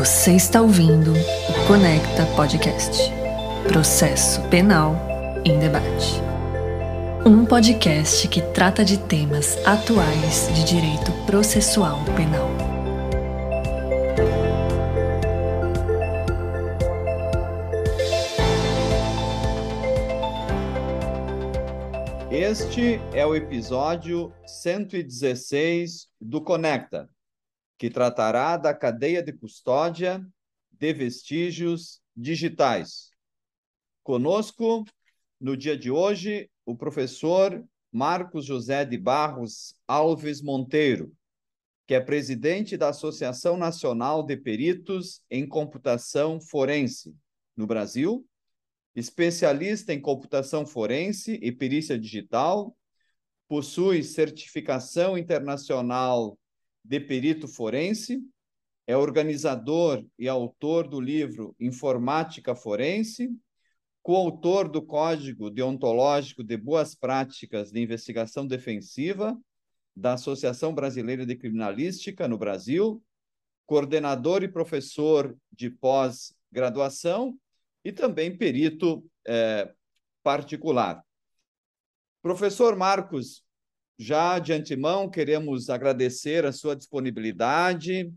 Você 0.00 0.32
está 0.32 0.62
ouvindo 0.62 1.12
o 1.12 1.66
Conecta 1.66 2.24
Podcast 2.34 3.12
Processo 3.68 4.40
Penal 4.48 4.96
em 5.44 5.58
Debate. 5.58 6.22
Um 7.26 7.44
podcast 7.44 8.26
que 8.28 8.40
trata 8.40 8.82
de 8.82 8.96
temas 8.98 9.58
atuais 9.66 10.48
de 10.54 10.64
direito 10.64 11.12
processual 11.26 12.02
penal. 12.16 12.48
Este 22.30 22.98
é 23.12 23.26
o 23.26 23.34
episódio 23.34 24.32
116 24.46 26.08
do 26.18 26.40
Conecta, 26.40 27.06
que 27.80 27.88
tratará 27.88 28.58
da 28.58 28.74
cadeia 28.74 29.22
de 29.22 29.32
custódia 29.32 30.22
de 30.70 30.92
vestígios 30.92 32.02
digitais. 32.14 33.10
Conosco, 34.02 34.84
no 35.40 35.56
dia 35.56 35.78
de 35.78 35.90
hoje, 35.90 36.50
o 36.66 36.76
professor 36.76 37.66
Marcos 37.90 38.44
José 38.44 38.84
de 38.84 38.98
Barros 38.98 39.74
Alves 39.88 40.42
Monteiro, 40.42 41.10
que 41.86 41.94
é 41.94 42.00
presidente 42.00 42.76
da 42.76 42.90
Associação 42.90 43.56
Nacional 43.56 44.24
de 44.24 44.36
Peritos 44.36 45.22
em 45.30 45.48
Computação 45.48 46.38
Forense 46.38 47.16
no 47.56 47.66
Brasil, 47.66 48.28
especialista 48.94 49.94
em 49.94 50.00
computação 50.02 50.66
forense 50.66 51.38
e 51.40 51.50
perícia 51.50 51.98
digital, 51.98 52.76
possui 53.48 54.02
certificação 54.02 55.16
internacional 55.16 56.38
de 56.84 57.00
perito 57.00 57.46
forense, 57.46 58.20
é 58.86 58.96
organizador 58.96 60.04
e 60.18 60.28
autor 60.28 60.88
do 60.88 61.00
livro 61.00 61.54
Informática 61.60 62.54
Forense, 62.54 63.30
coautor 64.02 64.68
do 64.68 64.82
Código 64.82 65.50
Deontológico 65.50 66.42
de 66.42 66.56
Boas 66.56 66.94
Práticas 66.94 67.70
de 67.70 67.80
Investigação 67.80 68.46
Defensiva 68.46 69.38
da 69.94 70.14
Associação 70.14 70.74
Brasileira 70.74 71.26
de 71.26 71.36
Criminalística 71.36 72.26
no 72.26 72.38
Brasil, 72.38 73.02
coordenador 73.66 74.42
e 74.42 74.48
professor 74.48 75.36
de 75.52 75.70
pós-graduação 75.70 77.38
e 77.84 77.92
também 77.92 78.36
perito 78.36 79.04
é, 79.26 79.72
particular. 80.22 81.04
Professor 82.22 82.76
Marcos, 82.76 83.44
já 84.02 84.38
de 84.38 84.54
antemão, 84.54 85.10
queremos 85.10 85.68
agradecer 85.68 86.46
a 86.46 86.52
sua 86.52 86.74
disponibilidade, 86.74 88.10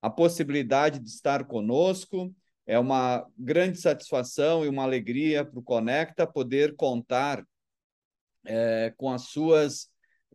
a 0.00 0.08
possibilidade 0.08 0.98
de 0.98 1.10
estar 1.10 1.44
conosco. 1.44 2.34
É 2.66 2.78
uma 2.78 3.22
grande 3.36 3.78
satisfação 3.78 4.64
e 4.64 4.68
uma 4.68 4.82
alegria 4.82 5.44
para 5.44 5.58
o 5.58 5.62
Conecta 5.62 6.26
poder 6.26 6.74
contar 6.74 7.44
é, 8.46 8.94
com 8.96 9.12
as 9.12 9.24
suas 9.24 9.90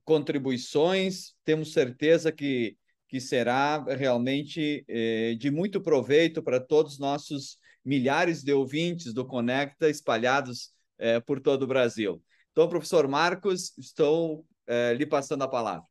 contribuições. 0.06 1.34
Temos 1.44 1.74
certeza 1.74 2.32
que, 2.32 2.78
que 3.08 3.20
será 3.20 3.84
realmente 3.84 4.86
é, 4.88 5.34
de 5.34 5.50
muito 5.50 5.82
proveito 5.82 6.44
para 6.44 6.60
todos 6.60 6.94
os 6.94 7.00
nossos 7.00 7.58
milhares 7.84 8.44
de 8.44 8.54
ouvintes 8.54 9.16
do 9.16 9.26
Conecta 9.26 9.90
espalhados 9.90 10.72
é, 11.00 11.20
por 11.20 11.42
todo 11.42 11.64
o 11.64 11.68
Brasil. 11.68 12.22
Então, 12.52 12.70
professor 12.70 13.08
Marcos, 13.08 13.76
estou 13.80 14.46
é, 14.72 14.94
lhe 14.94 15.06
passando 15.06 15.44
a 15.44 15.48
palavra. 15.50 15.84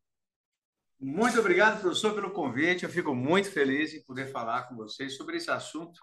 Muito 0.99 1.39
obrigado, 1.39 1.81
professor, 1.81 2.15
pelo 2.15 2.31
convite. 2.31 2.85
Eu 2.85 2.91
fico 2.91 3.15
muito 3.15 3.51
feliz 3.51 3.93
em 3.93 4.03
poder 4.03 4.27
falar 4.27 4.65
com 4.65 4.77
vocês 4.77 5.17
sobre 5.17 5.37
esse 5.37 5.51
assunto 5.51 6.01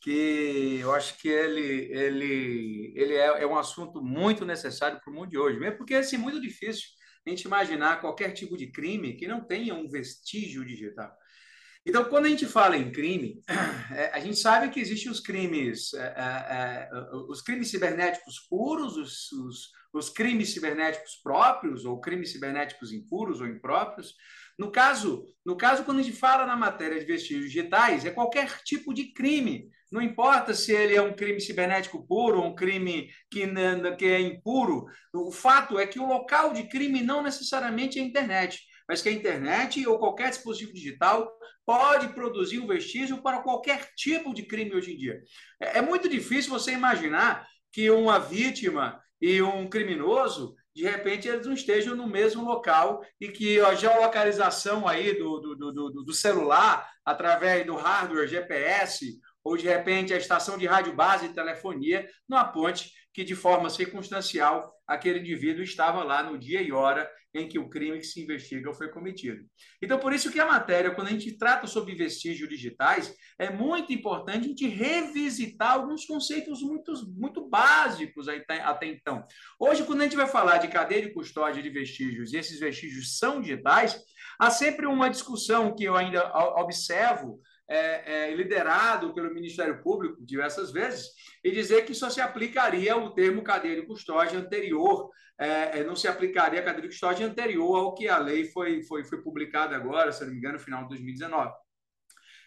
que 0.00 0.78
eu 0.80 0.94
acho 0.94 1.18
que 1.18 1.28
ele, 1.28 1.90
ele, 1.92 2.92
ele 2.94 3.14
é, 3.14 3.42
é 3.42 3.46
um 3.46 3.56
assunto 3.56 4.02
muito 4.02 4.44
necessário 4.44 5.00
para 5.00 5.10
o 5.10 5.14
mundo 5.14 5.30
de 5.30 5.38
hoje, 5.38 5.58
mesmo 5.58 5.78
porque 5.78 5.94
é 5.94 5.98
assim, 5.98 6.18
muito 6.18 6.40
difícil 6.40 6.88
a 7.26 7.30
gente 7.30 7.42
imaginar 7.42 8.00
qualquer 8.00 8.32
tipo 8.32 8.56
de 8.56 8.70
crime 8.70 9.16
que 9.16 9.26
não 9.26 9.42
tenha 9.42 9.74
um 9.74 9.88
vestígio 9.88 10.64
digital. 10.64 11.10
Então, 11.86 12.04
quando 12.06 12.26
a 12.26 12.28
gente 12.28 12.46
fala 12.46 12.76
em 12.76 12.90
crime, 12.90 13.42
é, 13.94 14.10
a 14.12 14.20
gente 14.20 14.36
sabe 14.36 14.70
que 14.70 14.80
existem 14.80 15.10
os 15.10 15.20
crimes, 15.20 15.92
é, 15.94 16.14
é, 16.16 16.88
os 17.28 17.42
crimes 17.42 17.70
cibernéticos 17.70 18.40
puros, 18.48 18.96
os, 18.96 19.32
os, 19.32 19.70
os, 19.94 20.10
crimes 20.10 20.52
cibernéticos 20.52 21.16
próprios, 21.22 21.84
ou 21.84 22.00
crimes 22.00 22.32
cibernéticos 22.32 22.92
impuros 22.92 23.40
ou 23.40 23.46
impróprios. 23.46 24.14
No 24.58 24.70
caso, 24.70 25.26
no 25.44 25.56
caso, 25.56 25.84
quando 25.84 26.00
a 26.00 26.02
gente 26.02 26.16
fala 26.16 26.46
na 26.46 26.56
matéria 26.56 26.98
de 26.98 27.06
vestígios 27.06 27.46
digitais, 27.46 28.04
é 28.04 28.10
qualquer 28.10 28.62
tipo 28.62 28.92
de 28.92 29.12
crime. 29.12 29.68
Não 29.90 30.02
importa 30.02 30.54
se 30.54 30.72
ele 30.72 30.94
é 30.94 31.02
um 31.02 31.14
crime 31.14 31.40
cibernético 31.40 32.06
puro 32.06 32.40
ou 32.40 32.46
um 32.46 32.54
crime 32.54 33.08
que, 33.30 33.46
que 33.98 34.06
é 34.06 34.20
impuro. 34.20 34.86
O 35.12 35.32
fato 35.32 35.78
é 35.78 35.86
que 35.86 35.98
o 35.98 36.06
local 36.06 36.52
de 36.52 36.64
crime 36.64 37.02
não 37.02 37.22
necessariamente 37.22 37.98
é 37.98 38.02
a 38.02 38.04
internet 38.04 38.60
mas 38.88 39.00
que 39.00 39.08
a 39.08 39.12
internet 39.12 39.86
ou 39.86 39.98
qualquer 39.98 40.30
dispositivo 40.30 40.72
digital 40.72 41.30
pode 41.64 42.08
produzir 42.08 42.58
um 42.58 42.66
vestígio 42.66 43.22
para 43.22 43.40
qualquer 43.40 43.90
tipo 43.96 44.34
de 44.34 44.42
crime 44.44 44.74
hoje 44.74 44.92
em 44.92 44.96
dia. 44.96 45.22
É, 45.60 45.78
é 45.78 45.82
muito 45.82 46.08
difícil 46.08 46.50
você 46.50 46.72
imaginar 46.72 47.46
que 47.72 47.90
uma 47.90 48.18
vítima 48.18 49.00
e 49.24 49.40
um 49.40 49.66
criminoso 49.66 50.54
de 50.74 50.82
repente 50.82 51.26
eles 51.26 51.46
não 51.46 51.54
estejam 51.54 51.96
no 51.96 52.06
mesmo 52.06 52.44
local 52.44 53.02
e 53.18 53.28
que 53.28 53.58
a 53.58 53.74
geolocalização 53.74 54.86
aí 54.86 55.16
do, 55.16 55.38
do, 55.38 55.72
do, 55.72 55.90
do, 56.04 56.12
celular, 56.12 56.90
através 57.02 57.64
do 57.64 57.74
hardware 57.74 58.28
GPS, 58.28 59.18
ou 59.42 59.56
de 59.56 59.66
repente 59.66 60.12
a 60.12 60.18
estação 60.18 60.58
de 60.58 60.66
rádio 60.66 60.94
base 60.94 61.28
de 61.28 61.34
telefonia, 61.34 62.06
não 62.28 62.36
aponte 62.36 62.92
que 63.14 63.24
de 63.24 63.34
forma 63.34 63.70
circunstancial 63.70 64.73
aquele 64.86 65.20
indivíduo 65.20 65.62
estava 65.62 66.02
lá 66.04 66.22
no 66.22 66.38
dia 66.38 66.62
e 66.62 66.72
hora 66.72 67.10
em 67.34 67.48
que 67.48 67.58
o 67.58 67.68
crime 67.68 67.98
que 67.98 68.06
se 68.06 68.22
investiga 68.22 68.72
foi 68.72 68.88
cometido. 68.88 69.44
Então, 69.82 69.98
por 69.98 70.12
isso 70.12 70.30
que 70.30 70.38
a 70.38 70.46
matéria, 70.46 70.94
quando 70.94 71.08
a 71.08 71.10
gente 71.10 71.36
trata 71.36 71.66
sobre 71.66 71.94
vestígios 71.94 72.48
digitais, 72.48 73.12
é 73.38 73.50
muito 73.50 73.92
importante 73.92 74.44
a 74.44 74.48
gente 74.48 74.68
revisitar 74.68 75.72
alguns 75.72 76.04
conceitos 76.06 76.62
muito, 76.62 76.92
muito 77.16 77.48
básicos 77.48 78.28
até 78.28 78.86
então. 78.86 79.26
Hoje, 79.58 79.82
quando 79.82 80.02
a 80.02 80.04
gente 80.04 80.16
vai 80.16 80.28
falar 80.28 80.58
de 80.58 80.68
cadeia 80.68 81.02
de 81.02 81.12
custódia 81.12 81.60
de 81.60 81.70
vestígios, 81.70 82.32
e 82.32 82.36
esses 82.36 82.60
vestígios 82.60 83.18
são 83.18 83.40
digitais, 83.40 84.00
há 84.38 84.48
sempre 84.50 84.86
uma 84.86 85.10
discussão 85.10 85.74
que 85.74 85.82
eu 85.82 85.96
ainda 85.96 86.30
observo 86.60 87.40
é, 87.68 88.28
é, 88.30 88.34
liderado 88.34 89.14
pelo 89.14 89.32
Ministério 89.32 89.82
Público 89.82 90.24
diversas 90.24 90.70
vezes, 90.70 91.08
e 91.42 91.50
dizer 91.50 91.84
que 91.84 91.94
só 91.94 92.10
se 92.10 92.20
aplicaria 92.20 92.96
o 92.96 93.10
termo 93.10 93.42
cadeia 93.42 93.80
de 93.80 93.86
custódia 93.86 94.38
anterior, 94.38 95.10
é, 95.38 95.80
é 95.80 95.84
não 95.84 95.96
se 95.96 96.06
aplicaria 96.06 96.60
a 96.60 96.62
cadeia 96.62 96.82
de 96.82 96.88
custódia 96.88 97.26
anterior 97.26 97.76
ao 97.76 97.94
que 97.94 98.08
a 98.08 98.18
lei 98.18 98.46
foi, 98.46 98.82
foi, 98.82 99.04
foi 99.04 99.22
publicada 99.22 99.76
agora, 99.76 100.12
se 100.12 100.24
não 100.24 100.32
me 100.32 100.38
engano, 100.38 100.54
no 100.54 100.60
final 100.60 100.82
de 100.82 100.90
2019. 100.90 101.52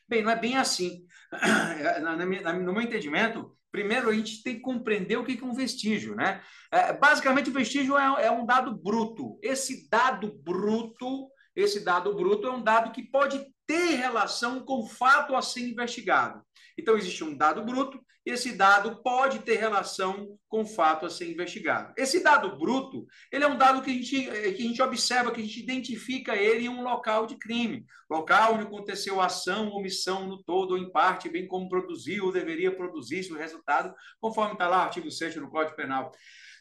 Bem, 0.07 0.23
não 0.23 0.31
é 0.31 0.35
bem 0.35 0.57
assim. 0.57 1.05
No 2.63 2.73
meu 2.73 2.81
entendimento, 2.81 3.51
primeiro 3.71 4.09
a 4.09 4.13
gente 4.13 4.41
tem 4.41 4.55
que 4.55 4.61
compreender 4.61 5.17
o 5.17 5.25
que 5.25 5.37
é 5.39 5.45
um 5.45 5.53
vestígio. 5.53 6.15
Né? 6.15 6.41
É, 6.71 6.93
basicamente, 6.93 7.49
o 7.49 7.53
vestígio 7.53 7.97
é, 7.97 8.25
é 8.25 8.31
um 8.31 8.45
dado 8.45 8.75
bruto. 8.75 9.37
Esse 9.43 9.89
dado 9.89 10.33
bruto, 10.41 11.27
esse 11.55 11.83
dado 11.83 12.15
bruto 12.15 12.47
é 12.47 12.51
um 12.51 12.63
dado 12.63 12.91
que 12.91 13.03
pode 13.03 13.45
ter 13.67 13.95
relação 13.95 14.61
com 14.61 14.79
o 14.79 14.87
fato 14.87 15.35
a 15.35 15.41
ser 15.41 15.69
investigado. 15.69 16.41
Então, 16.77 16.97
existe 16.97 17.23
um 17.23 17.35
dado 17.35 17.63
bruto, 17.63 18.01
esse 18.29 18.53
dado 18.53 19.01
pode 19.01 19.39
ter 19.39 19.57
relação 19.57 20.37
com 20.49 20.61
o 20.61 20.65
fato 20.65 21.05
a 21.05 21.09
ser 21.09 21.29
investigado. 21.31 21.93
Esse 21.97 22.23
dado 22.23 22.57
bruto, 22.57 23.05
ele 23.31 23.43
é 23.43 23.47
um 23.47 23.57
dado 23.57 23.81
que 23.81 23.91
a 23.91 23.93
gente, 23.93 24.29
eh, 24.29 24.51
que 24.51 24.63
a 24.63 24.65
gente 24.65 24.81
observa, 24.81 25.31
que 25.31 25.41
a 25.41 25.43
gente 25.43 25.59
identifica 25.59 26.35
ele 26.35 26.65
em 26.65 26.69
um 26.69 26.83
local 26.83 27.25
de 27.25 27.37
crime, 27.37 27.85
local 28.09 28.53
onde 28.53 28.63
aconteceu 28.63 29.21
ação 29.21 29.69
omissão 29.69 30.27
no 30.27 30.41
todo 30.43 30.71
ou 30.71 30.77
em 30.77 30.91
parte, 30.91 31.29
bem 31.29 31.47
como 31.47 31.69
produziu 31.69 32.25
ou 32.25 32.31
deveria 32.31 32.75
produzir 32.75 33.31
o 33.31 33.37
resultado, 33.37 33.93
conforme 34.19 34.53
está 34.53 34.67
lá 34.67 34.77
o 34.77 34.81
artigo 34.81 35.11
6 35.11 35.35
do 35.35 35.49
Código 35.49 35.75
Penal. 35.75 36.11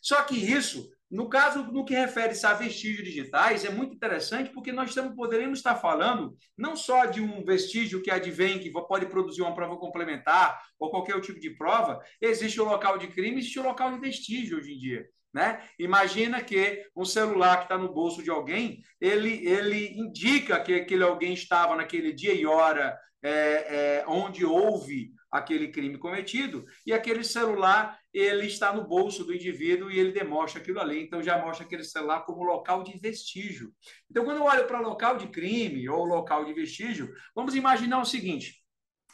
Só 0.02 0.22
que 0.22 0.36
isso 0.36 0.88
no 1.08 1.28
caso, 1.28 1.62
no 1.62 1.84
que 1.84 1.94
refere-se 1.94 2.44
a 2.46 2.52
vestígios 2.52 3.04
digitais, 3.04 3.64
é 3.64 3.70
muito 3.70 3.94
interessante 3.94 4.50
porque 4.50 4.72
nós 4.72 4.88
estamos, 4.88 5.14
poderemos 5.14 5.60
estar 5.60 5.76
falando 5.76 6.36
não 6.58 6.74
só 6.74 7.06
de 7.06 7.20
um 7.20 7.44
vestígio 7.44 8.02
que 8.02 8.10
advém, 8.10 8.58
que 8.58 8.72
pode 8.72 9.06
produzir 9.06 9.42
uma 9.42 9.54
prova 9.54 9.76
complementar 9.76 10.60
ou 10.80 10.90
qualquer 10.90 11.20
tipo 11.20 11.38
de 11.38 11.50
prova, 11.56 12.00
existe 12.20 12.60
o 12.60 12.64
local 12.64 12.98
de 12.98 13.08
crime, 13.08 13.38
existe 13.38 13.58
o 13.58 13.64
local 13.64 13.92
de 13.92 14.00
vestígio 14.00 14.58
hoje 14.58 14.74
em 14.74 14.78
dia. 14.78 15.06
Né? 15.32 15.62
Imagina 15.78 16.42
que 16.42 16.82
um 16.96 17.04
celular 17.04 17.58
que 17.58 17.64
está 17.64 17.76
no 17.76 17.92
bolso 17.92 18.22
de 18.22 18.30
alguém, 18.30 18.80
ele, 19.00 19.46
ele 19.46 19.88
indica 19.98 20.58
que 20.60 20.74
aquele 20.74 21.02
alguém 21.02 21.34
estava 21.34 21.76
naquele 21.76 22.12
dia 22.12 22.32
e 22.32 22.46
hora 22.46 22.98
é, 23.22 23.30
é, 23.30 24.04
onde 24.06 24.44
houve 24.44 25.10
aquele 25.30 25.68
crime 25.68 25.98
cometido, 25.98 26.64
e 26.86 26.92
aquele 26.92 27.22
celular 27.22 27.98
ele 28.12 28.46
está 28.46 28.72
no 28.72 28.86
bolso 28.86 29.24
do 29.24 29.34
indivíduo 29.34 29.90
e 29.90 29.98
ele 29.98 30.12
demonstra 30.12 30.60
aquilo 30.60 30.80
ali, 30.80 31.02
então 31.02 31.22
já 31.22 31.38
mostra 31.38 31.66
aquele 31.66 31.84
celular 31.84 32.20
como 32.24 32.42
local 32.42 32.82
de 32.82 32.98
vestígio. 32.98 33.70
Então, 34.10 34.24
quando 34.24 34.38
eu 34.38 34.44
olho 34.44 34.66
para 34.66 34.80
local 34.80 35.18
de 35.18 35.26
crime 35.28 35.86
ou 35.88 36.04
local 36.04 36.44
de 36.44 36.54
vestígio, 36.54 37.12
vamos 37.34 37.54
imaginar 37.54 38.00
o 38.00 38.06
seguinte: 38.06 38.54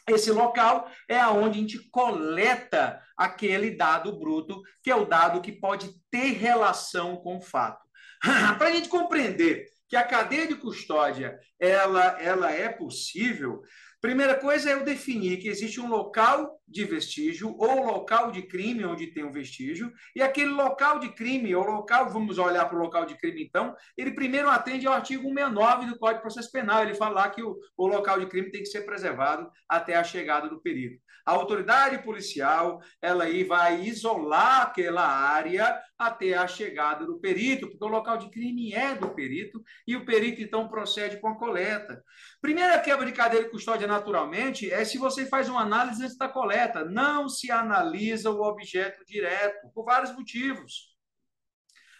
esse 0.07 0.31
local 0.31 0.89
é 1.07 1.19
aonde 1.19 1.57
a 1.57 1.61
gente 1.61 1.89
coleta 1.89 3.01
aquele 3.17 3.71
dado 3.71 4.17
bruto, 4.17 4.61
que 4.81 4.91
é 4.91 4.95
o 4.95 5.05
dado 5.05 5.41
que 5.41 5.51
pode 5.51 5.91
ter 6.11 6.33
relação 6.33 7.17
com 7.17 7.37
o 7.37 7.41
fato. 7.41 7.83
Para 8.57 8.67
a 8.67 8.71
gente 8.71 8.89
compreender 8.89 9.65
que 9.87 9.95
a 9.95 10.03
cadeia 10.03 10.47
de 10.47 10.55
custódia 10.55 11.37
ela, 11.59 12.21
ela 12.21 12.51
é 12.51 12.69
possível, 12.69 13.61
Primeira 14.03 14.35
coisa 14.35 14.69
é 14.69 14.73
eu 14.73 14.83
definir 14.83 15.37
que 15.37 15.47
existe 15.47 15.79
um 15.79 15.87
local 15.87 16.59
de 16.73 16.83
vestígio 16.83 17.55
ou 17.57 17.85
local 17.85 18.31
de 18.31 18.41
crime 18.41 18.83
onde 18.83 19.07
tem 19.07 19.23
um 19.23 19.31
vestígio, 19.31 19.93
e 20.15 20.21
aquele 20.21 20.51
local 20.51 20.99
de 20.99 21.09
crime, 21.09 21.55
ou 21.55 21.63
local, 21.63 22.09
vamos 22.09 22.37
olhar 22.37 22.65
para 22.65 22.77
o 22.77 22.81
local 22.81 23.05
de 23.05 23.15
crime 23.15 23.43
então, 23.43 23.75
ele 23.97 24.11
primeiro 24.11 24.49
atende 24.49 24.87
ao 24.87 24.93
artigo 24.93 25.23
169 25.23 25.85
do 25.85 25.99
Código 25.99 26.17
de 26.17 26.21
Processo 26.23 26.51
Penal, 26.51 26.83
ele 26.83 26.95
fala 26.95 27.13
lá 27.13 27.29
que 27.29 27.43
o, 27.43 27.57
o 27.77 27.87
local 27.87 28.19
de 28.19 28.25
crime 28.25 28.51
tem 28.51 28.61
que 28.61 28.69
ser 28.69 28.81
preservado 28.81 29.49
até 29.69 29.95
a 29.95 30.03
chegada 30.03 30.49
do 30.49 30.61
perito. 30.61 30.99
A 31.25 31.31
autoridade 31.31 32.03
policial, 32.03 32.81
ela 33.01 33.23
aí 33.23 33.45
vai 33.45 33.81
isolar 33.81 34.63
aquela 34.63 35.07
área 35.07 35.79
até 35.97 36.33
a 36.33 36.47
chegada 36.47 37.05
do 37.05 37.17
perito, 37.17 37.67
porque 37.69 37.83
o 37.83 37.87
local 37.87 38.17
de 38.17 38.29
crime 38.29 38.73
é 38.73 38.93
do 38.93 39.09
perito, 39.09 39.63
e 39.87 39.95
o 39.95 40.05
perito 40.05 40.41
então 40.41 40.67
procede 40.67 41.17
com 41.21 41.29
a 41.29 41.37
coleta. 41.37 42.03
Primeira 42.41 42.77
quebra 42.79 43.05
de 43.05 43.13
cadeia 43.13 43.43
de 43.43 43.49
custódia 43.49 43.87
naturalmente 43.87 44.69
é 44.69 44.83
se 44.83 44.97
você 44.97 45.25
faz 45.25 45.47
uma 45.47 45.61
análise 45.61 46.03
antes 46.03 46.17
da 46.17 46.27
coleta, 46.27 46.62
não 46.85 47.27
se 47.27 47.51
analisa 47.51 48.29
o 48.29 48.41
objeto 48.41 49.03
direto, 49.05 49.69
por 49.73 49.85
vários 49.85 50.13
motivos. 50.15 50.93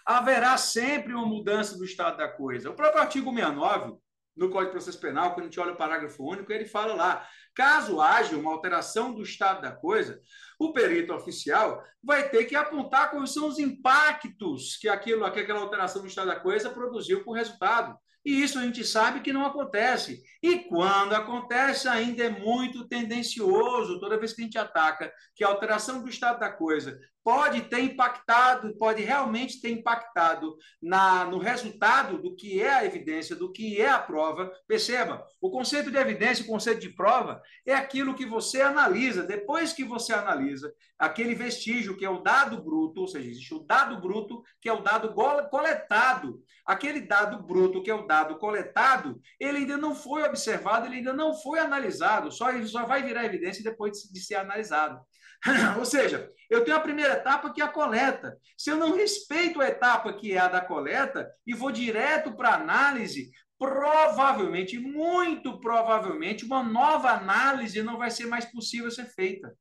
Haverá 0.06 0.57
sempre 0.57 1.13
uma 1.13 1.25
mudança 1.25 1.77
do 1.77 1.86
estado 1.86 2.18
da 2.18 2.27
coisa. 2.27 2.69
O 2.69 2.75
próprio 2.75 3.01
artigo 3.01 3.33
69 3.33 3.98
no 4.36 4.50
Código 4.50 4.65
de 4.65 4.71
Processo 4.71 5.00
Penal, 5.00 5.33
quando 5.33 5.42
a 5.42 5.44
gente 5.44 5.60
olha 5.60 5.74
o 5.74 5.77
parágrafo 5.77 6.24
único, 6.24 6.51
ele 6.51 6.65
fala 6.65 6.94
lá: 6.94 7.27
caso 7.54 8.01
haja 8.01 8.36
uma 8.36 8.51
alteração 8.51 9.13
do 9.13 9.21
estado 9.21 9.62
da 9.62 9.71
coisa, 9.71 10.19
o 10.60 10.74
perito 10.74 11.13
oficial 11.13 11.83
vai 12.04 12.30
ter 12.30 12.45
que 12.45 12.56
apontar 12.56 13.12
quais 13.12 13.31
são 13.31 13.48
os 13.48 13.59
impactos 13.59 14.77
que, 14.77 14.89
aquilo, 14.89 15.30
que 15.31 15.39
aquela 15.39 15.59
alteração 15.59 16.01
do 16.01 16.07
estado 16.07 16.27
da 16.27 16.39
coisa 16.39 16.69
produziu 16.69 17.24
por 17.24 17.33
resultado. 17.33 17.98
E 18.25 18.41
isso 18.41 18.57
a 18.57 18.63
gente 18.63 18.83
sabe 18.85 19.19
que 19.21 19.33
não 19.33 19.45
acontece. 19.45 20.23
E 20.41 20.59
quando 20.59 21.13
acontece, 21.13 21.87
ainda 21.87 22.23
é 22.23 22.29
muito 22.29 22.87
tendencioso, 22.87 23.99
toda 23.99 24.17
vez 24.17 24.33
que 24.33 24.41
a 24.41 24.45
gente 24.45 24.57
ataca 24.57 25.11
que 25.35 25.43
a 25.43 25.47
alteração 25.47 26.01
do 26.01 26.09
estado 26.09 26.39
da 26.39 26.49
coisa 26.49 26.97
pode 27.23 27.61
ter 27.61 27.79
impactado, 27.79 28.75
pode 28.77 29.01
realmente 29.01 29.61
ter 29.61 29.69
impactado 29.69 30.57
na, 30.81 31.25
no 31.25 31.37
resultado 31.37 32.21
do 32.21 32.35
que 32.35 32.61
é 32.61 32.73
a 32.73 32.85
evidência, 32.85 33.35
do 33.35 33.51
que 33.51 33.81
é 33.81 33.89
a 33.89 33.99
prova. 33.99 34.51
Perceba, 34.67 35.25
o 35.39 35.49
conceito 35.49 35.89
de 35.89 35.97
evidência, 35.97 36.43
o 36.43 36.47
conceito 36.47 36.81
de 36.81 36.89
prova, 36.89 37.41
é 37.65 37.73
aquilo 37.73 38.13
que 38.13 38.25
você 38.25 38.61
analisa. 38.61 39.23
Depois 39.23 39.71
que 39.71 39.83
você 39.83 40.13
analisa 40.13 40.73
aquele 40.99 41.33
vestígio, 41.33 41.95
que 41.97 42.05
é 42.05 42.09
o 42.09 42.21
dado 42.21 42.61
bruto, 42.61 43.01
ou 43.01 43.07
seja, 43.07 43.29
existe 43.29 43.53
o 43.53 43.59
dado 43.59 43.99
bruto, 44.01 44.43
que 44.61 44.67
é 44.67 44.73
o 44.73 44.81
dado 44.81 45.13
coletado. 45.49 46.43
Aquele 46.65 47.01
dado 47.01 47.41
bruto, 47.41 47.83
que 47.83 47.91
é 47.91 47.95
o 47.95 48.07
dado 48.07 48.37
coletado, 48.37 49.21
ele 49.39 49.59
ainda 49.59 49.77
não 49.77 49.95
foi 49.95 50.23
observado, 50.23 50.85
ele 50.85 50.97
ainda 50.97 51.13
não 51.13 51.33
foi 51.33 51.59
analisado, 51.59 52.31
só, 52.31 52.47
só 52.65 52.85
vai 52.85 53.03
virar 53.03 53.25
evidência 53.25 53.63
depois 53.63 53.93
de, 53.93 54.13
de 54.13 54.19
ser 54.21 54.35
analisado. 54.35 55.01
Ou 55.78 55.86
seja, 55.86 56.30
eu 56.50 56.63
tenho 56.63 56.78
a 56.78 56.81
primeira 56.81 57.13
etapa 57.13 57.54
que 57.54 57.62
é 57.62 57.66
a 57.66 57.69
coleta. 57.69 58.38
Se 58.57 58.69
eu 58.69 58.78
não 58.78 58.95
respeito 58.95 59.62
a 59.62 59.68
etapa 59.68 60.13
que 60.13 60.34
é 60.34 60.40
a 60.40 60.48
da 60.48 60.62
coleta 60.62 61.30
e 61.45 61.54
vou 61.54 61.72
direto 61.72 62.36
para 62.36 62.50
a 62.50 62.56
análise, 62.56 63.31
provavelmente, 63.57 64.80
muito 64.80 65.60
provavelmente, 65.60 66.45
uma 66.45 66.63
nova 66.63 67.12
análise 67.12 67.81
não 67.81 67.98
vai 67.98 68.12
ser 68.12 68.25
mais 68.25 68.45
possível 68.45 68.92
ser 68.92 69.06
feita 69.06 69.54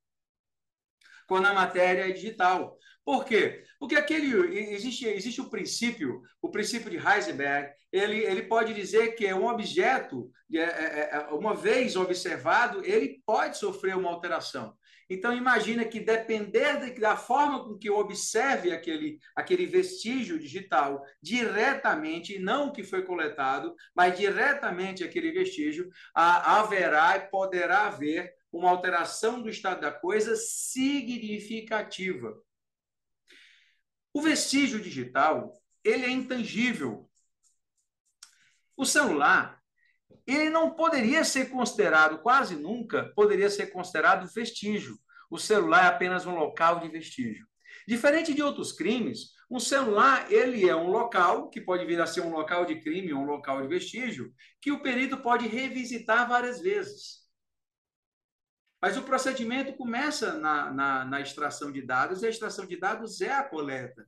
quando 1.26 1.46
a 1.46 1.54
matéria 1.54 2.08
é 2.08 2.12
digital. 2.12 2.76
Por 3.04 3.24
quê? 3.24 3.64
Porque 3.78 3.96
aquele 3.96 4.56
existe, 4.74 5.06
existe 5.06 5.40
o 5.40 5.50
princípio, 5.50 6.22
o 6.40 6.48
princípio 6.48 6.88
de 6.90 6.98
Heisenberg, 6.98 7.72
ele, 7.90 8.18
ele 8.18 8.42
pode 8.44 8.72
dizer 8.72 9.16
que 9.16 9.26
é 9.26 9.34
um 9.34 9.46
objeto, 9.46 10.30
é, 10.54 10.60
é, 10.60 11.28
uma 11.32 11.54
vez 11.54 11.96
observado, 11.96 12.84
ele 12.84 13.20
pode 13.26 13.58
sofrer 13.58 13.96
uma 13.96 14.08
alteração. 14.10 14.76
Então, 15.10 15.36
imagina 15.36 15.84
que 15.84 16.00
depender 16.00 16.98
da 16.98 17.16
forma 17.18 17.64
com 17.64 17.76
que 17.76 17.88
eu 17.88 17.98
observe 17.98 18.72
aquele, 18.72 19.18
aquele 19.36 19.66
vestígio 19.66 20.38
digital 20.38 21.04
diretamente, 21.20 22.38
não 22.38 22.68
o 22.68 22.72
que 22.72 22.82
foi 22.82 23.02
coletado, 23.02 23.74
mas 23.94 24.16
diretamente 24.16 25.04
aquele 25.04 25.30
vestígio, 25.30 25.90
haverá 26.14 27.16
e 27.18 27.28
poderá 27.28 27.88
haver 27.88 28.32
uma 28.50 28.70
alteração 28.70 29.42
do 29.42 29.50
estado 29.50 29.82
da 29.82 29.90
coisa 29.90 30.34
significativa. 30.36 32.34
O 34.14 34.20
vestígio 34.20 34.80
digital, 34.80 35.52
ele 35.82 36.04
é 36.04 36.10
intangível. 36.10 37.08
O 38.76 38.84
celular, 38.84 39.60
ele 40.26 40.50
não 40.50 40.74
poderia 40.74 41.24
ser 41.24 41.50
considerado, 41.50 42.18
quase 42.22 42.54
nunca, 42.56 43.12
poderia 43.14 43.48
ser 43.48 43.68
considerado 43.68 44.30
vestígio. 44.32 44.98
O 45.30 45.38
celular 45.38 45.84
é 45.84 45.88
apenas 45.88 46.26
um 46.26 46.34
local 46.34 46.80
de 46.80 46.88
vestígio. 46.88 47.46
Diferente 47.88 48.34
de 48.34 48.42
outros 48.42 48.72
crimes, 48.72 49.30
um 49.50 49.58
celular 49.58 50.30
ele 50.30 50.68
é 50.68 50.76
um 50.76 50.88
local 50.88 51.48
que 51.48 51.60
pode 51.60 51.84
vir 51.84 52.00
a 52.00 52.06
ser 52.06 52.20
um 52.20 52.30
local 52.30 52.64
de 52.64 52.80
crime 52.80 53.12
ou 53.12 53.20
um 53.20 53.26
local 53.26 53.60
de 53.62 53.68
vestígio 53.68 54.32
que 54.60 54.70
o 54.70 54.82
perito 54.82 55.16
pode 55.18 55.48
revisitar 55.48 56.28
várias 56.28 56.60
vezes. 56.60 57.21
Mas 58.82 58.96
o 58.96 59.02
procedimento 59.02 59.72
começa 59.74 60.34
na, 60.34 60.72
na, 60.72 61.04
na 61.04 61.20
extração 61.20 61.70
de 61.70 61.80
dados 61.80 62.22
e 62.22 62.26
a 62.26 62.30
extração 62.30 62.66
de 62.66 62.76
dados 62.76 63.20
é 63.20 63.32
a 63.32 63.44
coleta. 63.44 64.04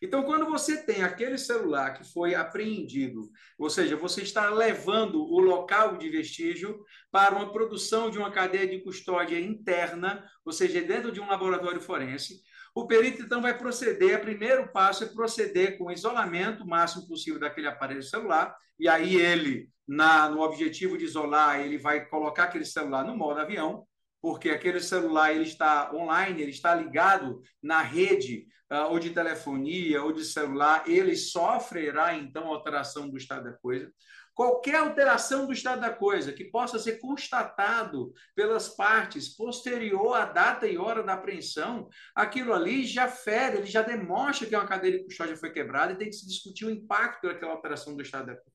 Então, 0.00 0.22
quando 0.22 0.46
você 0.46 0.84
tem 0.84 1.02
aquele 1.02 1.36
celular 1.36 1.94
que 1.94 2.04
foi 2.04 2.36
apreendido, 2.36 3.28
ou 3.58 3.68
seja, 3.68 3.96
você 3.96 4.22
está 4.22 4.48
levando 4.48 5.20
o 5.20 5.40
local 5.40 5.96
de 5.96 6.08
vestígio 6.08 6.84
para 7.10 7.34
uma 7.34 7.52
produção 7.52 8.08
de 8.08 8.16
uma 8.16 8.30
cadeia 8.30 8.68
de 8.68 8.80
custódia 8.80 9.40
interna, 9.40 10.24
ou 10.44 10.52
seja, 10.52 10.80
dentro 10.80 11.10
de 11.10 11.20
um 11.20 11.26
laboratório 11.26 11.80
forense, 11.80 12.40
o 12.74 12.86
perito 12.86 13.22
então 13.22 13.42
vai 13.42 13.56
proceder, 13.56 14.18
o 14.18 14.20
primeiro 14.20 14.68
passo 14.72 15.04
é 15.04 15.08
proceder 15.08 15.76
com 15.76 15.84
o 15.84 15.92
isolamento 15.92 16.66
máximo 16.66 17.06
possível 17.06 17.40
daquele 17.40 17.66
aparelho 17.66 18.02
celular, 18.02 18.54
e 18.78 18.88
aí 18.88 19.16
ele, 19.16 19.68
na, 19.86 20.28
no 20.28 20.40
objetivo 20.40 20.96
de 20.96 21.04
isolar, 21.04 21.60
ele 21.60 21.78
vai 21.78 22.06
colocar 22.06 22.44
aquele 22.44 22.64
celular 22.64 23.04
no 23.04 23.16
modo 23.16 23.40
avião, 23.40 23.84
porque 24.20 24.50
aquele 24.50 24.80
celular 24.80 25.32
ele 25.32 25.44
está 25.44 25.92
online, 25.94 26.42
ele 26.42 26.50
está 26.50 26.74
ligado 26.74 27.40
na 27.62 27.82
rede 27.82 28.46
ou 28.70 28.98
de 28.98 29.10
telefonia 29.10 30.02
ou 30.02 30.12
de 30.12 30.24
celular, 30.24 30.88
ele 30.88 31.16
sofrerá 31.16 32.14
então 32.14 32.48
alteração 32.48 33.08
do 33.08 33.16
estado 33.16 33.44
da 33.44 33.52
coisa. 33.52 33.90
Qualquer 34.34 34.76
alteração 34.76 35.46
do 35.46 35.52
estado 35.52 35.80
da 35.80 35.92
coisa 35.92 36.32
que 36.32 36.44
possa 36.44 36.78
ser 36.78 37.00
constatado 37.00 38.12
pelas 38.36 38.68
partes 38.68 39.28
posterior 39.28 40.14
à 40.14 40.26
data 40.26 40.66
e 40.66 40.78
hora 40.78 41.02
da 41.02 41.14
apreensão, 41.14 41.88
aquilo 42.14 42.52
ali 42.52 42.86
já 42.86 43.08
fere, 43.08 43.58
ele 43.58 43.66
já 43.66 43.82
demonstra 43.82 44.46
que 44.46 44.54
uma 44.54 44.68
cadeia 44.68 44.98
de 44.98 45.04
custódia 45.04 45.36
foi 45.36 45.50
quebrada 45.50 45.92
e 45.92 45.96
tem 45.96 46.08
que 46.08 46.14
se 46.14 46.28
discutir 46.28 46.66
o 46.66 46.70
impacto 46.70 47.26
daquela 47.26 47.52
alteração 47.52 47.96
do 47.96 48.02
estado 48.02 48.26
da 48.26 48.36
coisa. 48.36 48.52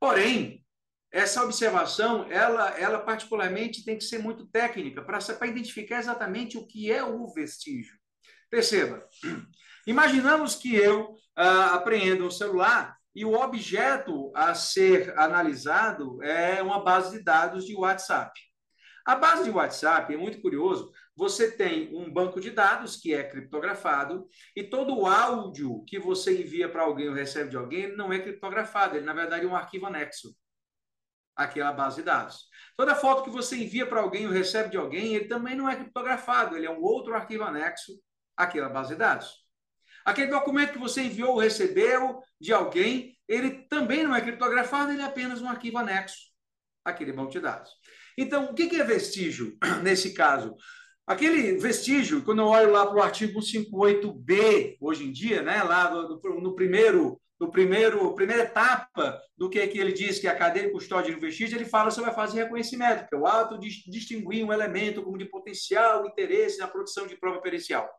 Porém, 0.00 0.64
essa 1.12 1.44
observação, 1.44 2.30
ela, 2.32 2.70
ela 2.78 3.00
particularmente 3.00 3.84
tem 3.84 3.98
que 3.98 4.04
ser 4.04 4.18
muito 4.18 4.46
técnica 4.46 5.02
para 5.02 5.18
identificar 5.46 5.98
exatamente 5.98 6.56
o 6.56 6.66
que 6.66 6.90
é 6.90 7.04
o 7.04 7.26
vestígio. 7.32 7.98
Perceba, 8.54 9.04
imaginamos 9.84 10.54
que 10.54 10.76
eu 10.76 11.16
ah, 11.34 11.74
apreendo 11.74 12.24
um 12.24 12.30
celular 12.30 12.96
e 13.12 13.24
o 13.24 13.32
objeto 13.32 14.30
a 14.32 14.54
ser 14.54 15.12
analisado 15.18 16.22
é 16.22 16.62
uma 16.62 16.84
base 16.84 17.18
de 17.18 17.24
dados 17.24 17.66
de 17.66 17.74
WhatsApp. 17.74 18.32
A 19.04 19.16
base 19.16 19.42
de 19.42 19.50
WhatsApp 19.50 20.14
é 20.14 20.16
muito 20.16 20.40
curioso. 20.40 20.92
Você 21.16 21.50
tem 21.50 21.92
um 21.96 22.08
banco 22.12 22.40
de 22.40 22.52
dados 22.52 22.94
que 22.94 23.12
é 23.12 23.24
criptografado 23.24 24.24
e 24.54 24.62
todo 24.62 24.96
o 24.96 25.04
áudio 25.04 25.84
que 25.84 25.98
você 25.98 26.40
envia 26.40 26.68
para 26.68 26.84
alguém 26.84 27.08
ou 27.08 27.14
recebe 27.14 27.50
de 27.50 27.56
alguém 27.56 27.96
não 27.96 28.12
é 28.12 28.20
criptografado, 28.20 28.96
ele 28.96 29.04
na 29.04 29.14
verdade 29.14 29.44
é 29.44 29.48
um 29.48 29.56
arquivo 29.56 29.86
anexo 29.86 30.32
àquela 31.34 31.72
base 31.72 31.96
de 31.96 32.02
dados. 32.02 32.46
Toda 32.76 32.94
foto 32.94 33.24
que 33.24 33.30
você 33.30 33.56
envia 33.56 33.84
para 33.84 34.00
alguém 34.00 34.28
ou 34.28 34.32
recebe 34.32 34.70
de 34.70 34.76
alguém, 34.76 35.16
ele 35.16 35.24
também 35.24 35.56
não 35.56 35.68
é 35.68 35.74
criptografado, 35.74 36.56
ele 36.56 36.66
é 36.66 36.70
um 36.70 36.80
outro 36.80 37.16
arquivo 37.16 37.42
anexo 37.42 38.00
àquela 38.36 38.68
base 38.68 38.90
de 38.90 38.96
dados. 38.96 39.44
Aquele 40.04 40.30
documento 40.30 40.72
que 40.72 40.78
você 40.78 41.02
enviou 41.02 41.32
ou 41.32 41.38
recebeu 41.38 42.20
de 42.38 42.52
alguém, 42.52 43.16
ele 43.26 43.66
também 43.68 44.04
não 44.04 44.14
é 44.14 44.20
criptografado, 44.20 44.92
ele 44.92 45.00
é 45.00 45.04
apenas 45.04 45.40
um 45.40 45.48
arquivo 45.48 45.78
anexo 45.78 46.30
àquele 46.84 47.12
banco 47.12 47.30
de 47.30 47.40
dados. 47.40 47.70
Então, 48.16 48.44
o 48.44 48.54
que 48.54 48.76
é 48.78 48.84
vestígio 48.84 49.56
nesse 49.82 50.12
caso? 50.12 50.54
Aquele 51.06 51.58
vestígio, 51.58 52.22
quando 52.22 52.40
eu 52.40 52.46
olho 52.46 52.70
lá 52.70 52.86
para 52.86 52.96
o 52.96 53.02
artigo 53.02 53.40
158b, 53.40 54.76
hoje 54.80 55.04
em 55.04 55.12
dia, 55.12 55.42
né, 55.42 55.62
lá 55.62 55.90
no, 55.90 56.54
primeiro 56.54 57.20
no 57.38 57.50
primeiro 57.50 58.14
primeira 58.14 58.44
etapa 58.44 59.20
do 59.36 59.50
que, 59.50 59.66
que 59.66 59.78
ele 59.78 59.92
diz 59.92 60.18
que 60.18 60.26
é 60.26 60.30
a 60.30 60.36
cadeia 60.36 60.66
de 60.66 60.72
custódia 60.72 61.12
de 61.12 61.20
vestígio, 61.20 61.58
ele 61.58 61.66
fala 61.66 61.90
sobre 61.90 62.10
a 62.10 62.14
fase 62.14 62.34
de 62.34 62.38
reconhecimento, 62.38 63.06
que 63.06 63.14
é 63.14 63.18
o 63.18 63.26
ato 63.26 63.58
de 63.58 63.68
distinguir 63.90 64.44
um 64.44 64.52
elemento 64.52 65.02
como 65.02 65.18
de 65.18 65.26
potencial 65.26 66.06
interesse 66.06 66.58
na 66.58 66.68
produção 66.68 67.06
de 67.06 67.16
prova 67.16 67.40
pericial. 67.40 67.90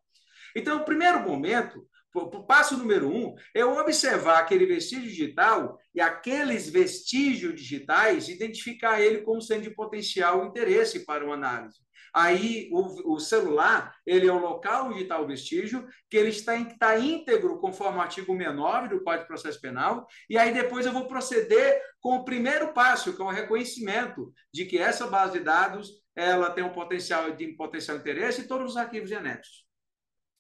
Então, 0.56 0.78
o 0.78 0.86
primeiro 0.86 1.20
momento, 1.20 1.86
o 2.14 2.44
passo 2.44 2.78
número 2.78 3.10
um, 3.10 3.36
é 3.54 3.66
observar 3.66 4.40
aquele 4.40 4.66
vestígio 4.66 5.10
digital 5.10 5.78
e 5.94 6.00
aqueles 6.00 6.70
vestígios 6.70 7.54
digitais, 7.54 8.30
identificar 8.30 9.02
ele 9.02 9.22
como 9.22 9.42
sendo 9.42 9.64
de 9.64 9.72
potencial 9.72 10.46
interesse 10.46 11.06
para 11.06 11.26
uma 11.26 11.36
análise. 11.36 11.84
Aí 12.14 12.70
o, 12.72 13.16
o, 13.16 13.20
celular, 13.20 13.94
ele 14.06 14.26
é 14.26 14.32
o 14.32 14.40
local 14.40 14.88
onde 14.88 15.04
está 15.04 15.20
o 15.20 15.28
vestígio, 15.28 15.86
que 16.10 16.16
ele 16.16 16.30
está, 16.30 16.56
está 16.56 16.98
íntegro 16.98 17.60
conforme 17.60 17.98
o 17.98 18.02
artigo 18.02 18.32
69 18.32 18.88
do 18.88 19.04
Código 19.04 19.24
de 19.24 19.28
Processo 19.28 19.60
Penal, 19.60 20.08
e 20.30 20.38
aí 20.38 20.54
depois 20.54 20.86
eu 20.86 20.94
vou 20.94 21.10
proceder 21.10 21.82
com 22.00 22.16
o 22.16 22.24
primeiro 22.24 22.72
passo, 22.72 23.14
que 23.14 23.22
é 23.22 23.26
o 23.26 23.30
reconhecimento 23.30 24.32
de 24.54 24.64
que 24.64 24.78
essa 24.78 25.08
base 25.08 25.34
de 25.34 25.40
dados 25.42 25.90
ela 26.16 26.50
tem 26.50 26.64
um 26.64 26.72
potencial 26.72 27.32
de 27.32 27.48
potencial 27.50 27.98
interesse 27.98 28.42
e 28.42 28.48
todos 28.48 28.72
os 28.72 28.78
arquivos 28.78 29.10
genéticos. 29.10 29.65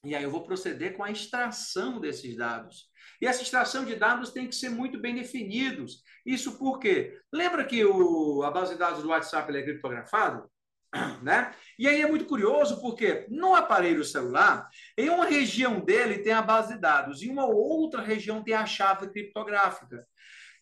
E 0.05 0.15
aí 0.15 0.23
eu 0.23 0.31
vou 0.31 0.43
proceder 0.43 0.95
com 0.95 1.03
a 1.03 1.11
extração 1.11 1.99
desses 1.99 2.35
dados. 2.37 2.89
E 3.21 3.25
essa 3.25 3.41
extração 3.41 3.85
de 3.85 3.95
dados 3.95 4.31
tem 4.31 4.47
que 4.47 4.55
ser 4.55 4.69
muito 4.69 4.99
bem 4.99 5.15
definidos. 5.15 6.03
Isso 6.25 6.57
porque, 6.57 7.17
lembra 7.33 7.65
que 7.65 7.83
o, 7.83 8.43
a 8.43 8.51
base 8.51 8.73
de 8.73 8.79
dados 8.79 9.01
do 9.01 9.09
WhatsApp 9.09 9.55
é 9.55 9.63
criptografada? 9.63 10.45
Né? 11.21 11.53
E 11.77 11.89
aí 11.89 12.01
é 12.01 12.07
muito 12.07 12.25
curioso 12.25 12.79
porque 12.79 13.25
no 13.29 13.53
aparelho 13.53 14.03
celular, 14.03 14.69
em 14.97 15.09
uma 15.09 15.25
região 15.25 15.81
dele 15.81 16.19
tem 16.19 16.31
a 16.31 16.41
base 16.41 16.73
de 16.73 16.79
dados, 16.79 17.21
em 17.21 17.29
uma 17.29 17.45
outra 17.45 18.01
região 18.01 18.41
tem 18.41 18.53
a 18.53 18.65
chave 18.65 19.09
criptográfica. 19.09 20.07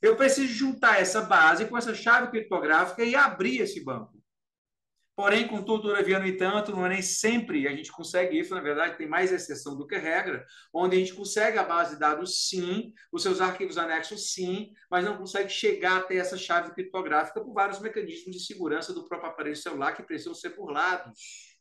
Eu 0.02 0.16
preciso 0.16 0.52
juntar 0.52 1.00
essa 1.00 1.22
base 1.22 1.66
com 1.66 1.78
essa 1.78 1.94
chave 1.94 2.32
criptográfica 2.32 3.04
e 3.04 3.16
abrir 3.16 3.60
esse 3.60 3.84
banco. 3.84 4.23
Porém, 5.16 5.48
com 5.48 5.62
todavia, 5.62 6.18
no 6.18 6.26
entanto, 6.26 6.72
não 6.72 6.86
é 6.88 6.90
nem 6.90 7.02
sempre 7.02 7.68
a 7.68 7.72
gente 7.72 7.92
consegue 7.92 8.40
isso. 8.40 8.54
Na 8.56 8.62
verdade, 8.62 8.98
tem 8.98 9.08
mais 9.08 9.32
exceção 9.32 9.78
do 9.78 9.86
que 9.86 9.96
regra, 9.96 10.44
onde 10.74 10.96
a 10.96 11.00
gente 11.00 11.14
consegue 11.14 11.60
a 11.60 11.64
base 11.64 11.94
de 11.94 12.00
dados, 12.00 12.48
sim, 12.48 12.92
os 13.12 13.22
seus 13.22 13.40
arquivos 13.40 13.78
anexos, 13.78 14.34
sim, 14.34 14.72
mas 14.90 15.06
não 15.06 15.16
consegue 15.16 15.50
chegar 15.50 15.98
até 15.98 16.16
essa 16.16 16.36
chave 16.36 16.74
criptográfica 16.74 17.42
por 17.42 17.54
vários 17.54 17.80
mecanismos 17.80 18.36
de 18.36 18.44
segurança 18.44 18.92
do 18.92 19.08
próprio 19.08 19.30
aparelho 19.30 19.56
celular 19.56 19.92
que 19.94 20.02
precisam 20.02 20.34
ser 20.34 20.56
burlados. 20.56 21.54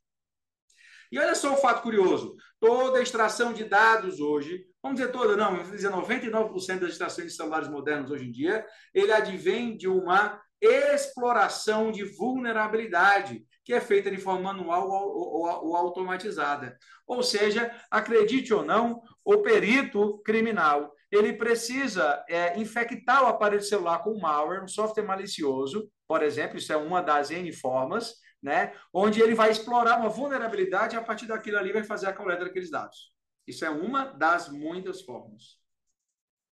E 1.10 1.18
olha 1.18 1.34
só 1.34 1.52
o 1.52 1.58
fato 1.58 1.82
curioso: 1.82 2.34
toda 2.58 3.02
extração 3.02 3.52
de 3.52 3.64
dados 3.64 4.18
hoje, 4.18 4.64
vamos 4.82 4.98
dizer 4.98 5.12
toda, 5.12 5.36
não, 5.36 5.56
vamos 5.58 5.72
dizer 5.72 5.90
99% 5.90 6.78
das 6.78 6.92
extrações 6.92 7.26
de 7.26 7.36
celulares 7.36 7.68
modernos 7.68 8.10
hoje 8.10 8.24
em 8.24 8.32
dia, 8.32 8.66
ele 8.94 9.12
advém 9.12 9.76
de 9.76 9.86
uma 9.86 10.40
exploração 10.62 11.90
de 11.90 12.04
vulnerabilidade, 12.04 13.44
que 13.64 13.72
é 13.72 13.80
feita 13.80 14.10
de 14.10 14.16
forma 14.16 14.52
manual 14.52 14.88
ou, 14.88 15.76
automatizada. 15.76 16.76
Ou 17.06 17.22
seja, 17.22 17.74
acredite 17.90 18.52
ou 18.54 18.64
não, 18.64 19.02
o 19.24 19.38
perito 19.38 20.18
criminal 20.24 20.92
ele 21.10 21.34
precisa 21.34 22.24
é, 22.28 22.58
infectar 22.58 23.22
o 23.22 23.26
aparelho 23.26 23.62
celular 23.62 23.98
com 23.98 24.18
malware, 24.18 24.64
um 24.64 24.68
software 24.68 25.04
malicioso, 25.04 25.90
por 26.08 26.22
exemplo, 26.22 26.56
isso 26.56 26.72
é 26.72 26.76
uma 26.76 27.02
das 27.02 27.30
N 27.30 27.52
formas, 27.52 28.14
né, 28.42 28.74
onde 28.92 29.20
ele 29.20 29.34
vai 29.34 29.50
explorar 29.50 29.98
uma 29.98 30.08
vulnerabilidade 30.08 30.96
e 30.96 30.98
a 30.98 31.02
partir 31.02 31.26
daquilo 31.26 31.58
ali 31.58 31.72
vai 31.72 31.84
fazer 31.84 32.06
a 32.06 32.12
coleta 32.12 32.44
daqueles 32.44 32.70
dados. 32.70 33.12
Isso 33.46 33.64
é 33.64 33.70
uma 33.70 34.06
das 34.06 34.48
muitas 34.48 35.02
formas 35.02 35.58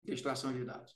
de 0.05 0.13
extração 0.13 0.53
de 0.53 0.65
dados. 0.65 0.95